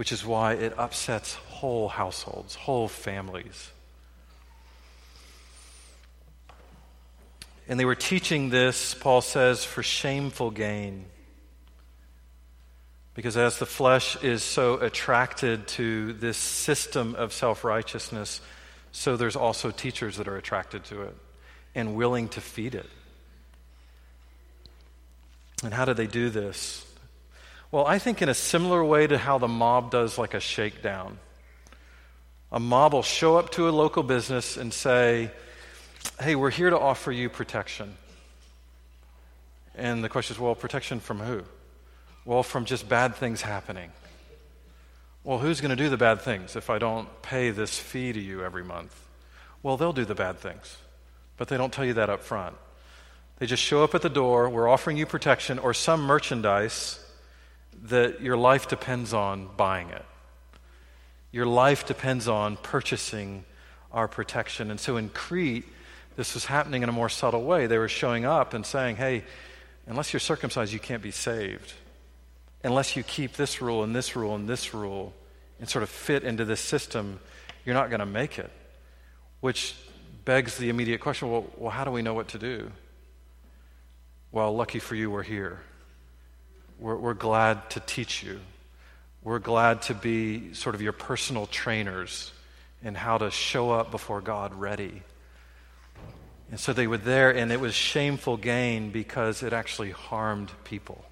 [0.00, 3.70] which is why it upsets whole households, whole families.
[7.68, 11.04] And they were teaching this, Paul says, for shameful gain.
[13.14, 18.40] Because as the flesh is so attracted to this system of self righteousness,
[18.92, 21.16] so there's also teachers that are attracted to it
[21.74, 22.88] and willing to feed it.
[25.62, 26.86] And how do they do this?
[27.70, 31.18] Well, I think in a similar way to how the mob does like a shakedown.
[32.50, 35.30] A mob will show up to a local business and say,
[36.20, 37.96] Hey, we're here to offer you protection.
[39.74, 41.42] And the question is, well, protection from who?
[42.24, 43.90] Well, from just bad things happening.
[45.24, 48.20] Well, who's going to do the bad things if I don't pay this fee to
[48.20, 48.94] you every month?
[49.62, 50.76] Well, they'll do the bad things,
[51.36, 52.56] but they don't tell you that up front.
[53.38, 56.98] They just show up at the door, we're offering you protection or some merchandise
[57.84, 60.04] that your life depends on buying it.
[61.32, 63.44] Your life depends on purchasing
[63.92, 64.70] our protection.
[64.70, 65.64] And so in Crete,
[66.16, 67.66] this was happening in a more subtle way.
[67.66, 69.24] They were showing up and saying, hey,
[69.86, 71.72] unless you're circumcised, you can't be saved.
[72.62, 75.14] Unless you keep this rule and this rule and this rule
[75.58, 77.20] and sort of fit into this system,
[77.64, 78.50] you're not going to make it.
[79.40, 79.74] Which
[80.24, 82.70] begs the immediate question well, well, how do we know what to do?
[84.32, 85.60] Well, lucky for you, we're here.
[86.78, 88.40] We're, we're glad to teach you.
[89.22, 92.32] We're glad to be sort of your personal trainers
[92.82, 95.02] in how to show up before God ready.
[96.50, 101.04] And so they were there, and it was shameful gain because it actually harmed people.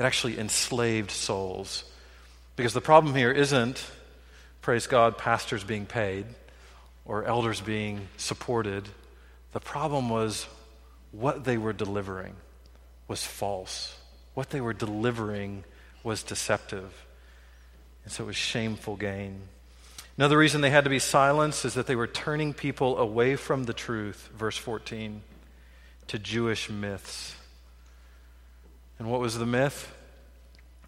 [0.00, 1.84] It actually enslaved souls.
[2.56, 3.84] Because the problem here isn't,
[4.62, 6.24] praise God, pastors being paid
[7.04, 8.88] or elders being supported.
[9.52, 10.46] The problem was
[11.12, 12.34] what they were delivering
[13.08, 13.94] was false.
[14.32, 15.64] What they were delivering
[16.02, 17.04] was deceptive.
[18.04, 19.42] And so it was shameful gain.
[20.16, 23.64] Another reason they had to be silenced is that they were turning people away from
[23.64, 25.20] the truth, verse 14,
[26.06, 27.34] to Jewish myths.
[29.00, 29.90] And what was the myth?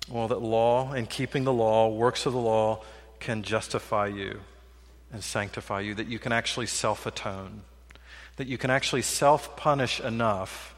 [0.07, 2.85] Well, that law and keeping the law, works of the law,
[3.21, 4.41] can justify you
[5.11, 7.63] and sanctify you, that you can actually self atone,
[8.37, 10.75] that you can actually self punish enough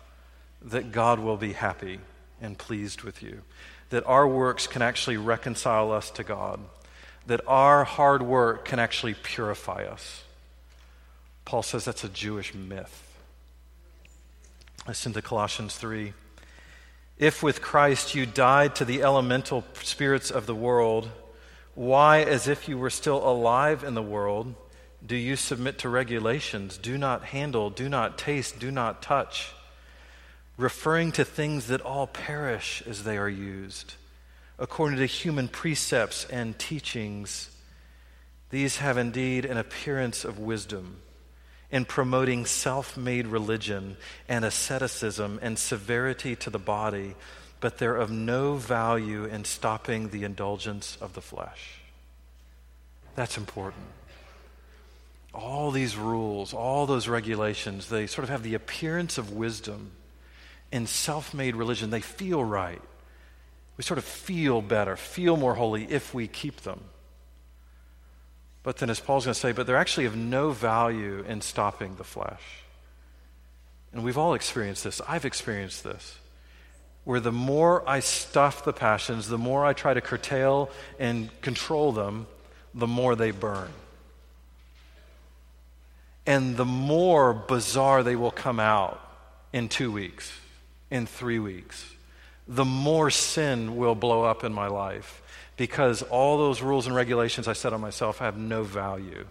[0.63, 1.99] that God will be happy
[2.41, 3.43] and pleased with you.
[3.91, 6.61] That our works can actually reconcile us to God.
[7.27, 10.23] That our hard work can actually purify us.
[11.45, 13.19] Paul says that's a Jewish myth.
[14.87, 16.13] Listen to Colossians 3.
[17.19, 21.11] If with Christ you died to the elemental spirits of the world,
[21.75, 24.55] why, as if you were still alive in the world,
[25.05, 26.79] do you submit to regulations?
[26.79, 29.53] Do not handle, do not taste, do not touch
[30.57, 33.95] referring to things that all perish as they are used,
[34.59, 37.51] according to human precepts and teachings.
[38.51, 40.97] these have indeed an appearance of wisdom
[41.75, 43.97] in promoting self made religion
[44.29, 47.17] and asceticism and severity to the body,
[47.59, 51.81] but they're of no value in stopping the indulgence of the flesh.
[53.17, 53.83] That's important.
[55.35, 59.91] All these rules, all those regulations, they sort of have the appearance of wisdom
[60.71, 61.91] in self made religion.
[61.91, 62.83] They feel right.
[63.77, 66.85] We sort of feel better, feel more holy if we keep them.
[68.65, 71.97] But then, as Paul's going to say, but they're actually of no value in stopping
[71.97, 72.41] the flesh.
[73.93, 75.01] And we've all experienced this.
[75.07, 76.17] I've experienced this.
[77.05, 81.93] Where the more I stuff the passions, the more I try to curtail and control
[81.93, 82.27] them,
[82.73, 83.69] the more they burn.
[86.27, 88.99] And the more bizarre they will come out
[89.53, 90.33] in two weeks,
[90.91, 91.85] in three weeks,
[92.49, 95.21] the more sin will blow up in my life
[95.57, 99.27] because all those rules and regulations I set on myself have no value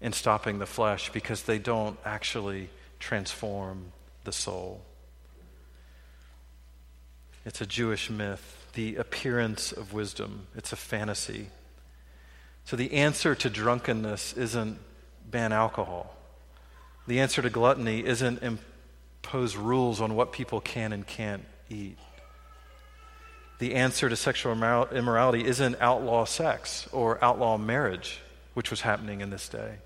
[0.00, 3.92] in stopping the flesh because they don't actually transform
[4.24, 4.82] the soul.
[7.44, 10.46] It's a Jewish myth, the appearance of wisdom.
[10.54, 11.48] It's a fantasy.
[12.64, 14.78] So the answer to drunkenness isn't
[15.30, 16.14] ban alcohol.
[17.06, 21.96] The answer to gluttony isn't impose rules on what people can and can't eat
[23.58, 28.20] the answer to sexual immorality isn't outlaw sex or outlaw marriage,
[28.54, 29.76] which was happening in this day.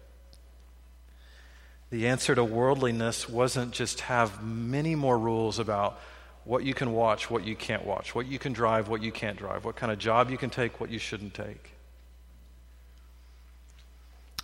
[1.91, 5.99] The answer to worldliness wasn't just have many more rules about
[6.45, 9.39] what you can watch, what you can't watch, what you can drive, what you can't
[9.39, 11.73] drive, what kind of job you can take, what you shouldn't take.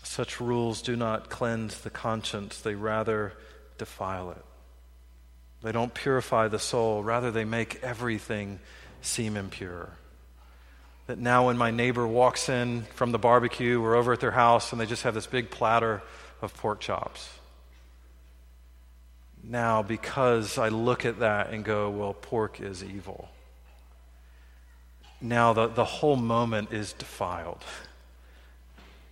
[0.02, 3.34] Such rules do not cleanse the conscience, they rather
[3.78, 4.44] defile it.
[5.62, 8.60] They don't purify the soul, rather, they make everything
[9.00, 9.90] seem impure.
[11.06, 14.72] That now, when my neighbor walks in from the barbecue, we're over at their house
[14.72, 16.02] and they just have this big platter
[16.42, 17.30] of pork chops.
[19.42, 23.28] Now, because I look at that and go, well, pork is evil,
[25.20, 27.64] now the, the whole moment is defiled.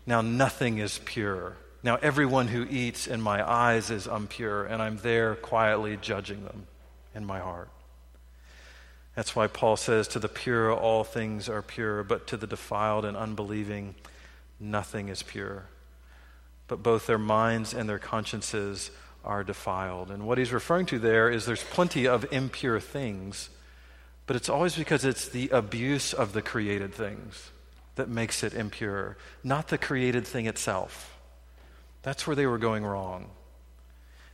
[0.07, 1.57] Now, nothing is pure.
[1.83, 6.67] Now, everyone who eats in my eyes is impure, and I'm there quietly judging them
[7.15, 7.69] in my heart.
[9.17, 13.05] That's why Paul says, To the pure, all things are pure, but to the defiled
[13.05, 13.97] and unbelieving,
[14.61, 15.65] nothing is pure.
[16.69, 18.91] But both their minds and their consciences
[19.25, 20.11] are defiled.
[20.11, 23.49] And what he's referring to there is there's plenty of impure things,
[24.27, 27.51] but it's always because it's the abuse of the created things
[27.95, 31.19] that makes it impure, not the created thing itself.
[32.03, 33.31] That's where they were going wrong.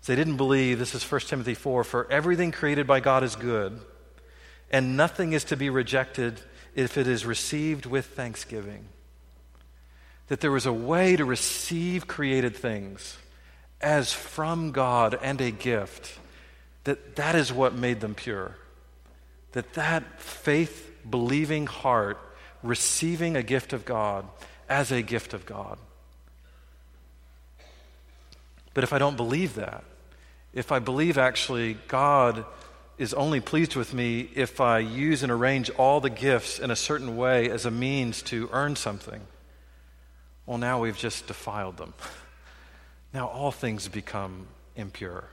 [0.05, 3.81] They didn't believe, this is 1 Timothy 4, for everything created by God is good
[4.73, 6.41] and nothing is to be rejected
[6.75, 8.87] if it is received with thanksgiving.
[10.29, 13.19] That there was a way to receive created things
[13.81, 16.19] as from God and a gift,
[16.85, 18.57] that that is what made them pure.
[19.53, 22.19] That that faith believing heart
[22.63, 24.27] receiving a gift of God
[24.69, 25.79] as a gift of God.
[28.73, 29.85] But if I don't believe that,
[30.55, 32.47] if I believe actually God
[32.99, 36.77] is only pleased with me if I use and arrange all the gifts in a
[36.77, 39.21] certain way as a means to earn something.
[40.47, 41.95] Well, now we've just defiled them.
[43.15, 45.25] Now all things become impure.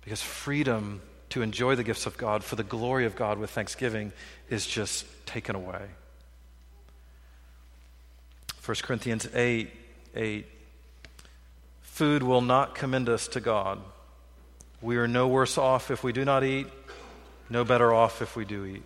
[0.00, 4.12] Because freedom to enjoy the gifts of God for the glory of God with thanksgiving
[4.50, 5.82] is just taken away.
[8.64, 9.70] 1 Corinthians 8
[10.16, 10.46] 8.
[11.82, 13.78] Food will not commend us to God.
[14.86, 16.68] We are no worse off if we do not eat,
[17.50, 18.84] no better off if we do eat.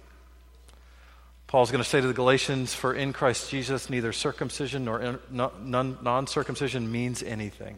[1.47, 6.27] Paul's going to say to the Galatians, For in Christ Jesus, neither circumcision nor non
[6.27, 7.77] circumcision means anything,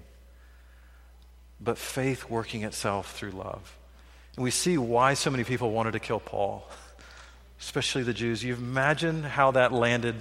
[1.60, 3.76] but faith working itself through love.
[4.36, 6.64] And we see why so many people wanted to kill Paul,
[7.58, 8.44] especially the Jews.
[8.44, 10.14] You imagine how that landed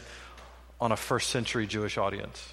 [0.80, 2.52] on a first century Jewish audience.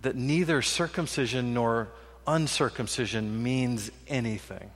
[0.00, 1.88] That neither circumcision nor
[2.28, 4.70] uncircumcision means anything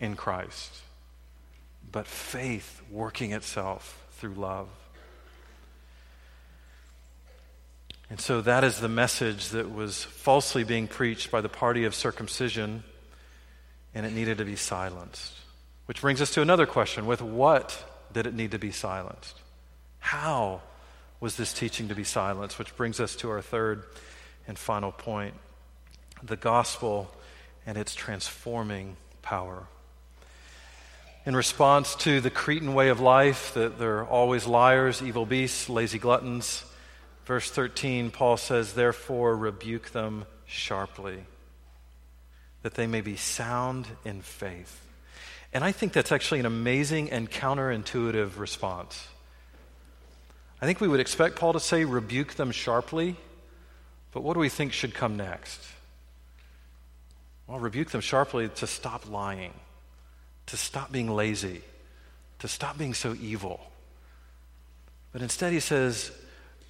[0.00, 0.74] in Christ,
[1.92, 4.68] but faith working itself through love.
[8.08, 11.94] And so that is the message that was falsely being preached by the party of
[11.94, 12.82] circumcision,
[13.94, 15.32] and it needed to be silenced.
[15.86, 19.36] Which brings us to another question with what did it need to be silenced?
[19.98, 20.62] How
[21.20, 22.58] was this teaching to be silenced?
[22.58, 23.84] Which brings us to our third
[24.46, 25.34] and final point
[26.22, 27.10] the gospel
[27.66, 29.64] and its transforming power.
[31.26, 35.98] In response to the Cretan way of life, that they're always liars, evil beasts, lazy
[35.98, 36.64] gluttons,
[37.24, 41.24] Verse 13, Paul says, Therefore rebuke them sharply,
[42.62, 44.80] that they may be sound in faith.
[45.52, 49.08] And I think that's actually an amazing and counterintuitive response.
[50.60, 53.16] I think we would expect Paul to say, rebuke them sharply,
[54.12, 55.60] but what do we think should come next?
[57.46, 59.52] Well, rebuke them sharply to stop lying,
[60.46, 61.62] to stop being lazy,
[62.38, 63.60] to stop being so evil.
[65.12, 66.10] But instead, he says,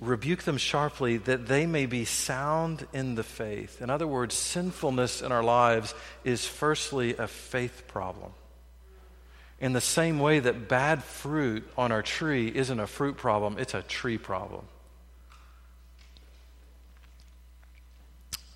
[0.01, 3.81] rebuke them sharply that they may be sound in the faith.
[3.81, 5.95] In other words, sinfulness in our lives
[6.25, 8.33] is firstly a faith problem.
[9.61, 13.75] In the same way that bad fruit on our tree isn't a fruit problem, it's
[13.75, 14.67] a tree problem.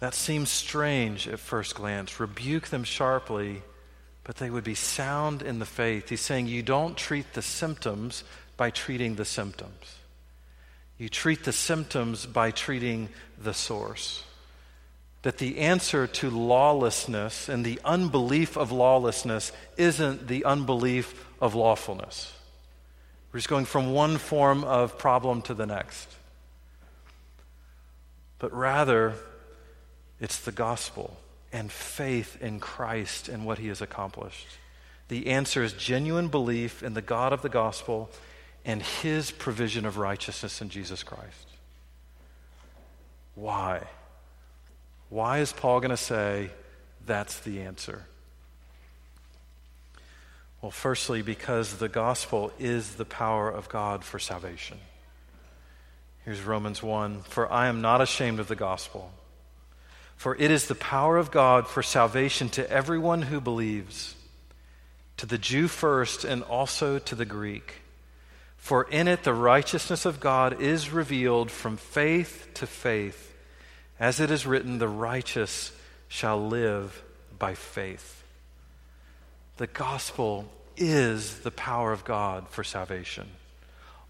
[0.00, 2.20] That seems strange at first glance.
[2.20, 3.62] Rebuke them sharply,
[4.24, 6.08] but they would be sound in the faith.
[6.08, 8.22] He's saying you don't treat the symptoms
[8.56, 9.96] by treating the symptoms.
[10.98, 13.08] You treat the symptoms by treating
[13.40, 14.24] the source.
[15.22, 22.32] That the answer to lawlessness and the unbelief of lawlessness isn't the unbelief of lawfulness.
[23.32, 26.08] We're just going from one form of problem to the next.
[28.38, 29.14] But rather,
[30.20, 31.16] it's the gospel
[31.52, 34.46] and faith in Christ and what he has accomplished.
[35.08, 38.10] The answer is genuine belief in the God of the gospel
[38.64, 41.48] and his provision of righteousness in Jesus Christ.
[43.34, 43.86] Why?
[45.08, 46.50] Why is Paul going to say
[47.06, 48.04] that's the answer?
[50.60, 54.78] Well, firstly, because the gospel is the power of God for salvation.
[56.24, 59.12] Here's Romans 1 For I am not ashamed of the gospel,
[60.18, 64.16] for it is the power of God for salvation to everyone who believes,
[65.16, 67.76] to the Jew first and also to the Greek.
[68.56, 73.32] For in it the righteousness of God is revealed from faith to faith.
[74.00, 75.70] As it is written, the righteous
[76.08, 77.00] shall live
[77.38, 78.24] by faith.
[79.58, 83.28] The gospel is the power of God for salvation,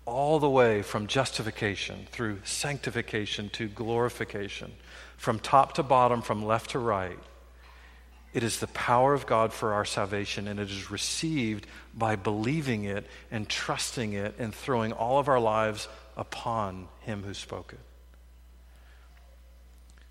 [0.09, 4.73] all the way from justification through sanctification to glorification,
[5.17, 7.19] from top to bottom, from left to right.
[8.33, 12.85] It is the power of God for our salvation, and it is received by believing
[12.85, 17.81] it and trusting it and throwing all of our lives upon Him who spoke it.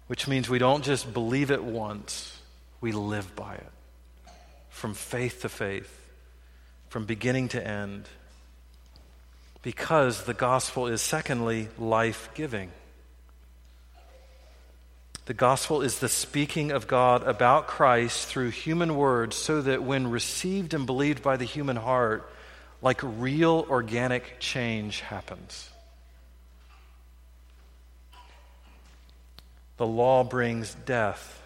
[0.07, 2.39] Which means we don't just believe it once,
[2.81, 3.71] we live by it.
[4.69, 6.07] From faith to faith,
[6.89, 8.07] from beginning to end.
[9.61, 12.71] Because the gospel is, secondly, life giving.
[15.25, 20.09] The gospel is the speaking of God about Christ through human words so that when
[20.09, 22.31] received and believed by the human heart,
[22.81, 25.69] like real organic change happens.
[29.75, 31.41] The law brings death,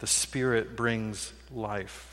[0.00, 2.06] the Spirit brings life.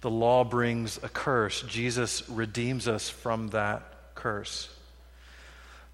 [0.00, 1.60] The law brings a curse.
[1.68, 3.82] Jesus redeems us from that
[4.20, 4.68] curse.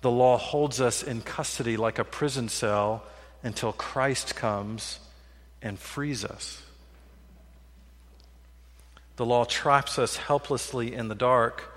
[0.01, 3.05] The law holds us in custody like a prison cell
[3.43, 4.99] until Christ comes
[5.63, 6.63] and frees us.
[9.17, 11.77] The law traps us helplessly in the dark.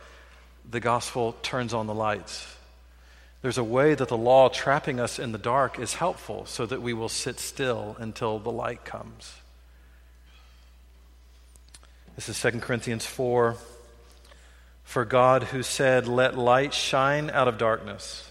[0.70, 2.46] The gospel turns on the lights.
[3.42, 6.82] There's a way that the law trapping us in the dark is helpful so that
[6.82, 9.34] we will sit still until the light comes.
[12.16, 13.56] This is 2 Corinthians 4.
[14.90, 18.28] For God, who said, Let light shine out of darkness,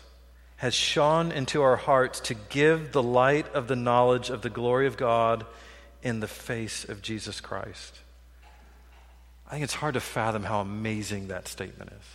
[0.57, 4.89] has shone into our hearts to give the light of the knowledge of the glory
[4.89, 5.47] of God
[6.03, 8.01] in the face of Jesus Christ.
[9.47, 12.07] I think it's hard to fathom how amazing that statement is.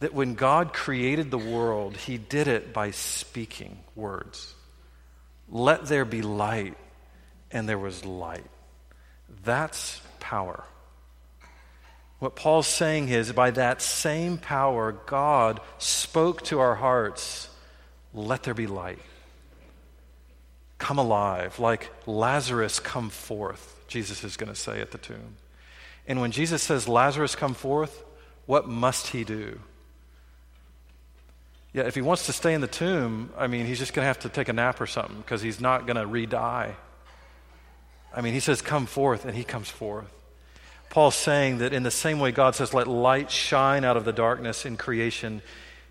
[0.00, 4.54] That when God created the world, he did it by speaking words.
[5.50, 6.78] Let there be light,
[7.50, 8.48] and there was light.
[9.44, 10.64] That's power.
[12.18, 17.48] What Paul's saying is by that same power, God spoke to our hearts,
[18.12, 18.98] let there be light.
[20.78, 25.36] Come alive, like Lazarus come forth, Jesus is going to say at the tomb.
[26.06, 28.04] And when Jesus says, Lazarus come forth,
[28.46, 29.60] what must he do?
[31.72, 34.06] Yeah, if he wants to stay in the tomb, I mean, he's just going to
[34.06, 36.74] have to take a nap or something because he's not going to re die.
[38.14, 40.10] I mean, he says, Come forth, and he comes forth.
[40.90, 44.12] Paul's saying that in the same way God says, let light shine out of the
[44.12, 45.42] darkness in creation,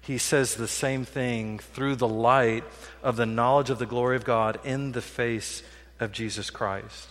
[0.01, 2.63] he says the same thing through the light
[3.03, 5.61] of the knowledge of the glory of God in the face
[5.99, 7.09] of Jesus Christ.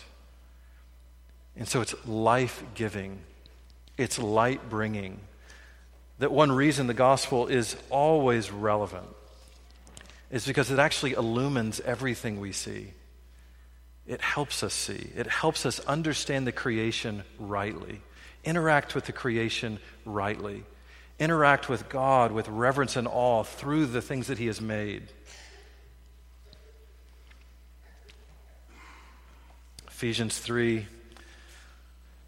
[1.57, 3.20] And so it's life giving,
[3.97, 5.20] it's light bringing.
[6.18, 9.07] That one reason the gospel is always relevant
[10.30, 12.93] is because it actually illumines everything we see.
[14.07, 18.01] It helps us see, it helps us understand the creation rightly,
[18.45, 20.65] interact with the creation rightly,
[21.19, 25.09] interact with God with reverence and awe through the things that He has made.
[29.89, 30.87] Ephesians 3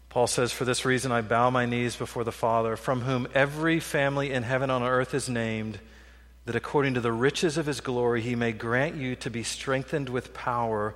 [0.09, 3.79] Paul says, For this reason I bow my knees before the Father, from whom every
[3.79, 5.79] family in heaven on earth is named,
[6.45, 10.09] that according to the riches of his glory he may grant you to be strengthened
[10.09, 10.95] with power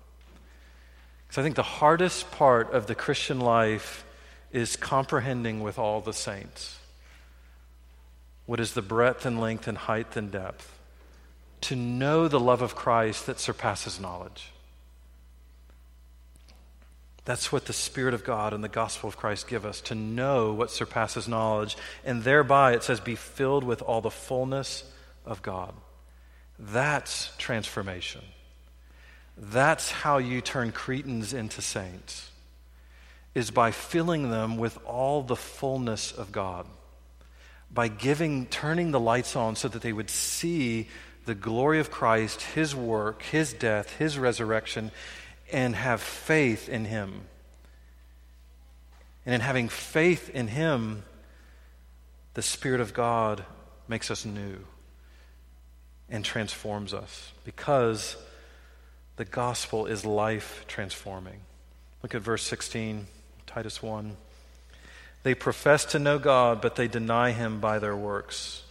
[1.31, 4.05] So I think the hardest part of the Christian life
[4.51, 6.77] is comprehending with all the saints
[8.45, 10.77] what is the breadth and length and height and depth,
[11.61, 14.51] to know the love of Christ that surpasses knowledge.
[17.23, 20.51] That's what the Spirit of God and the gospel of Christ give us to know
[20.51, 21.77] what surpasses knowledge.
[22.03, 24.83] And thereby, it says, be filled with all the fullness
[25.25, 25.73] of God.
[26.59, 28.21] That's transformation.
[29.37, 32.29] That's how you turn Cretans into saints,
[33.33, 36.65] is by filling them with all the fullness of God.
[37.73, 40.89] By giving, turning the lights on so that they would see
[41.25, 44.91] the glory of Christ, His work, His death, His resurrection,
[45.51, 47.21] and have faith in Him.
[49.25, 51.03] And in having faith in Him,
[52.33, 53.45] the Spirit of God
[53.87, 54.57] makes us new
[56.09, 58.17] and transforms us because
[59.17, 61.41] the gospel is life transforming.
[62.03, 63.07] Look at verse 16,
[63.45, 64.17] Titus 1.
[65.23, 68.63] They profess to know God, but they deny Him by their works.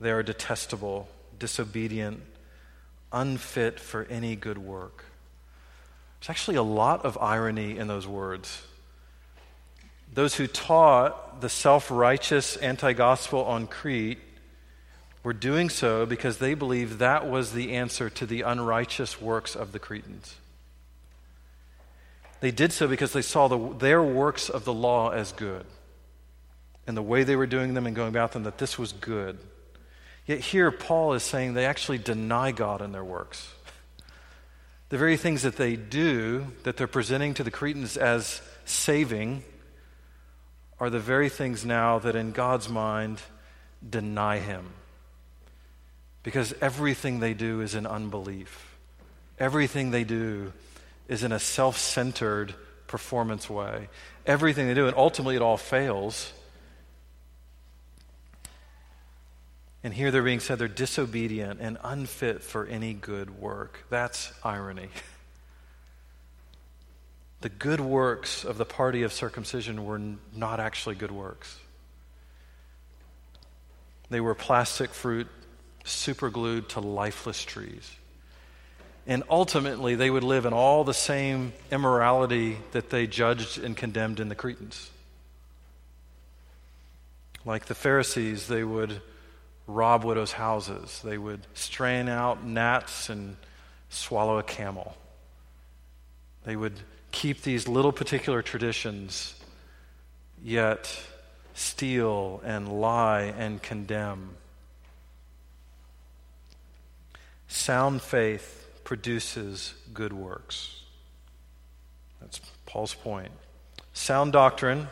[0.00, 2.22] They are detestable, disobedient,
[3.12, 5.04] unfit for any good work.
[6.20, 8.62] There's actually a lot of irony in those words.
[10.14, 14.18] Those who taught the self righteous anti gospel on Crete
[15.22, 19.72] were doing so because they believed that was the answer to the unrighteous works of
[19.72, 20.36] the Cretans.
[22.40, 25.64] They did so because they saw the, their works of the law as good.
[26.88, 29.38] And the way they were doing them and going about them, that this was good.
[30.26, 33.48] Yet here, Paul is saying they actually deny God in their works
[34.88, 39.44] the very things that they do, that they're presenting to the Cretans as saving,
[40.80, 43.22] are the very things now that in God's mind
[43.88, 44.66] deny Him.
[46.22, 48.76] Because everything they do is in unbelief.
[49.38, 50.52] Everything they do
[51.08, 52.54] is in a self centered
[52.86, 53.88] performance way.
[54.24, 56.32] Everything they do, and ultimately it all fails
[59.84, 63.84] And here they're being said they're disobedient and unfit for any good work.
[63.90, 64.88] That's irony.
[67.40, 70.00] The good works of the party of circumcision were
[70.32, 71.58] not actually good works.
[74.10, 75.26] They were plastic fruit
[75.84, 77.90] superglued to lifeless trees.
[79.06, 84.20] And ultimately, they would live in all the same immorality that they judged and condemned
[84.20, 84.90] in the Cretans.
[87.44, 89.02] Like the Pharisees, they would
[89.66, 91.00] rob widows' houses.
[91.02, 93.36] They would strain out gnats and
[93.88, 94.96] swallow a camel.
[96.44, 96.78] They would
[97.10, 99.34] keep these little particular traditions,
[100.42, 100.96] yet
[101.54, 104.36] steal and lie and condemn.
[107.52, 110.80] Sound faith produces good works.
[112.18, 113.30] That's Paul's point.
[113.92, 114.88] Sound doctrine,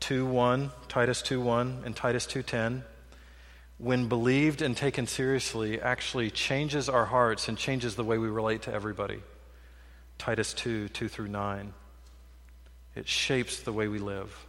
[0.00, 2.82] 2 1, Titus 2 1, and Titus 2:10
[3.76, 8.62] when believed and taken seriously, actually changes our hearts and changes the way we relate
[8.62, 9.22] to everybody.
[10.16, 11.74] Titus 2 2 through 9.
[12.94, 14.46] It shapes the way we live.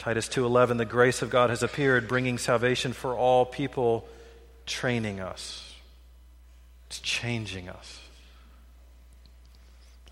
[0.00, 4.08] Titus 2:11 The grace of God has appeared bringing salvation for all people
[4.66, 5.63] training us.
[6.94, 7.98] It's changing us.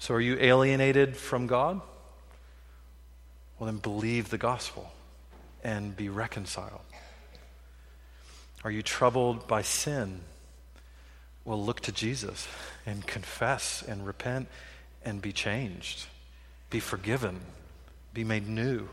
[0.01, 1.81] So are you alienated from God?
[3.57, 4.93] Well then believe the gospel
[5.63, 6.81] and be reconciled.
[8.65, 10.23] Are you troubled by sin?
[11.45, 12.49] Well, look to Jesus
[12.85, 14.49] and confess and repent
[15.05, 16.07] and be changed,
[16.69, 17.43] be forgiven,
[18.13, 18.89] be made new.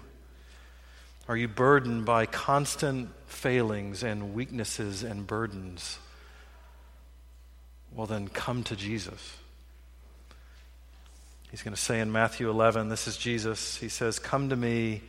[1.28, 5.98] Are you burdened by constant failings and weaknesses and burdens?
[7.96, 9.38] Well, then come to Jesus.
[11.52, 13.78] He's going to say in Matthew 11, this is Jesus.
[13.78, 15.02] He says, Come to me,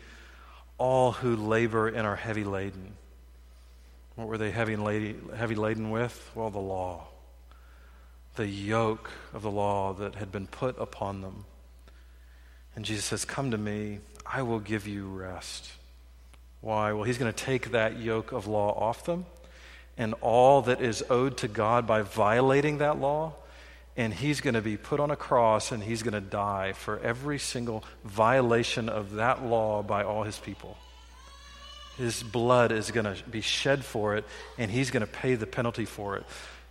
[0.79, 2.95] all who labor and are heavy laden.
[4.17, 4.77] What were they heavy,
[5.37, 6.31] heavy laden with?
[6.35, 7.09] Well, the law,
[8.37, 11.45] the yoke of the law that had been put upon them.
[12.75, 15.71] And Jesus says, Come to me, I will give you rest.
[16.63, 16.93] Why?
[16.93, 19.27] Well, he's going to take that yoke of law off them
[19.97, 23.35] and all that is owed to God by violating that law.
[23.97, 26.99] And he's going to be put on a cross and he's going to die for
[27.01, 30.79] every single violation of that law by all his people.
[31.99, 34.25] His blood is going to be shed for it,
[34.57, 36.25] and he's going to pay the penalty for it.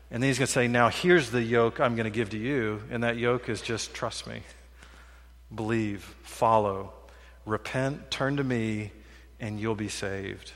[0.09, 2.37] And then he's going to say, Now here's the yoke I'm going to give to
[2.37, 2.81] you.
[2.89, 4.41] And that yoke is just trust me,
[5.53, 6.93] believe, follow,
[7.45, 8.91] repent, turn to me,
[9.39, 10.51] and you'll be saved.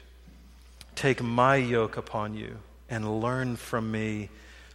[0.95, 2.57] Take my yoke upon you
[2.89, 4.29] and learn from me,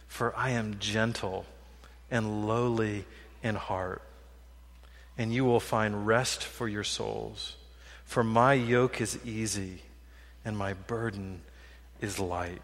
[0.07, 1.45] for I am gentle
[2.11, 3.05] and lowly
[3.43, 4.01] in heart.
[5.17, 7.55] And you will find rest for your souls.
[8.05, 9.81] For my yoke is easy
[10.43, 11.41] and my burden
[12.01, 12.61] is light.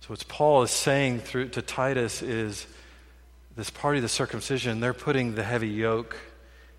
[0.00, 2.66] So, what Paul is saying through to Titus is
[3.56, 6.16] this party of the circumcision, they're putting the heavy yoke,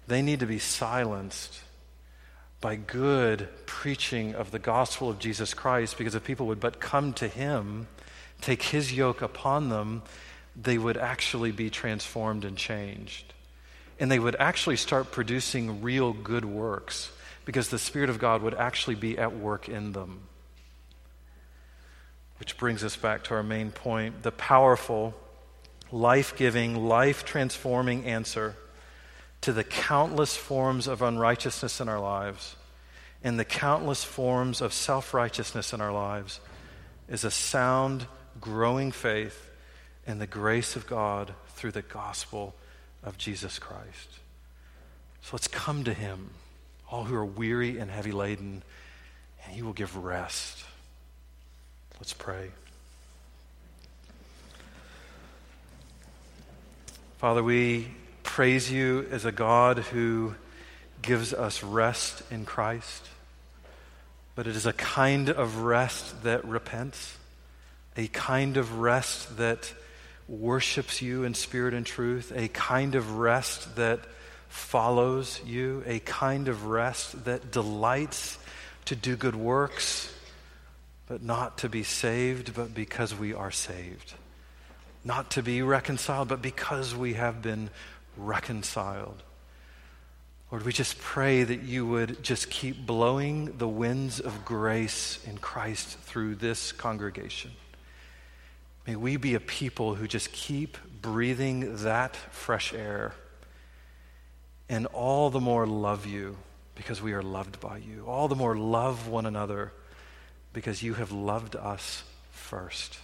[0.08, 1.62] they need to be silenced
[2.62, 7.14] by good preaching of the gospel of Jesus Christ, because if people would but come
[7.14, 7.88] to him,
[8.42, 10.02] take his yoke upon them,
[10.56, 13.34] they would actually be transformed and changed.
[14.00, 17.12] And they would actually start producing real good works,
[17.46, 20.22] because the Spirit of God would actually be at work in them.
[22.40, 25.14] Which brings us back to our main point the powerful,
[25.92, 28.56] life giving, life transforming answer
[29.42, 32.56] to the countless forms of unrighteousness in our lives
[33.24, 36.40] and the countless forms of self righteousness in our lives
[37.08, 38.06] is a sound,
[38.40, 39.50] growing faith
[40.08, 42.56] in the grace of God through the gospel
[43.04, 44.20] of Jesus Christ.
[45.22, 46.30] So let's come to Him,
[46.90, 48.64] all who are weary and heavy laden,
[49.44, 50.64] and He will give rest.
[52.00, 52.52] Let's pray.
[57.18, 57.90] Father, we
[58.40, 60.34] praise you as a God who
[61.02, 63.06] gives us rest in Christ,
[64.34, 67.18] but it is a kind of rest that repents,
[67.98, 69.74] a kind of rest that
[70.30, 74.00] worships you in spirit and truth, a kind of rest that
[74.48, 78.40] follows you, a kind of rest that delights
[78.86, 80.14] to do good works,
[81.10, 84.14] but not to be saved, but because we are saved.
[85.04, 87.70] Not to be reconciled, but because we have been
[88.18, 89.24] reconciled.
[90.52, 95.38] Lord, we just pray that you would just keep blowing the winds of grace in
[95.38, 97.52] Christ through this congregation.
[98.88, 103.14] May we be a people who just keep breathing that fresh air
[104.68, 106.38] and all the more love you
[106.74, 108.06] because we are loved by you.
[108.08, 109.72] All the more love one another
[110.54, 112.98] because you have loved us first.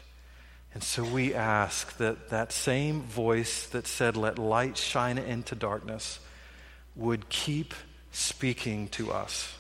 [0.76, 6.20] And so we ask that that same voice that said, Let light shine into darkness,
[6.98, 7.74] would keep
[8.12, 9.56] speaking to us,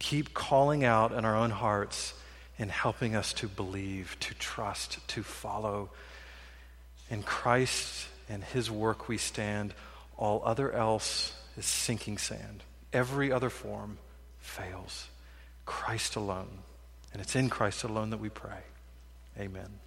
[0.00, 2.14] keep calling out in our own hearts
[2.58, 5.88] and helping us to believe, to trust, to follow.
[7.10, 9.72] In Christ and His work we stand.
[10.16, 12.64] All other else is sinking sand.
[12.92, 13.98] Every other form
[14.40, 15.06] fails.
[15.64, 16.58] Christ alone.
[17.12, 18.62] And it's in Christ alone that we pray.
[19.38, 19.78] Amen.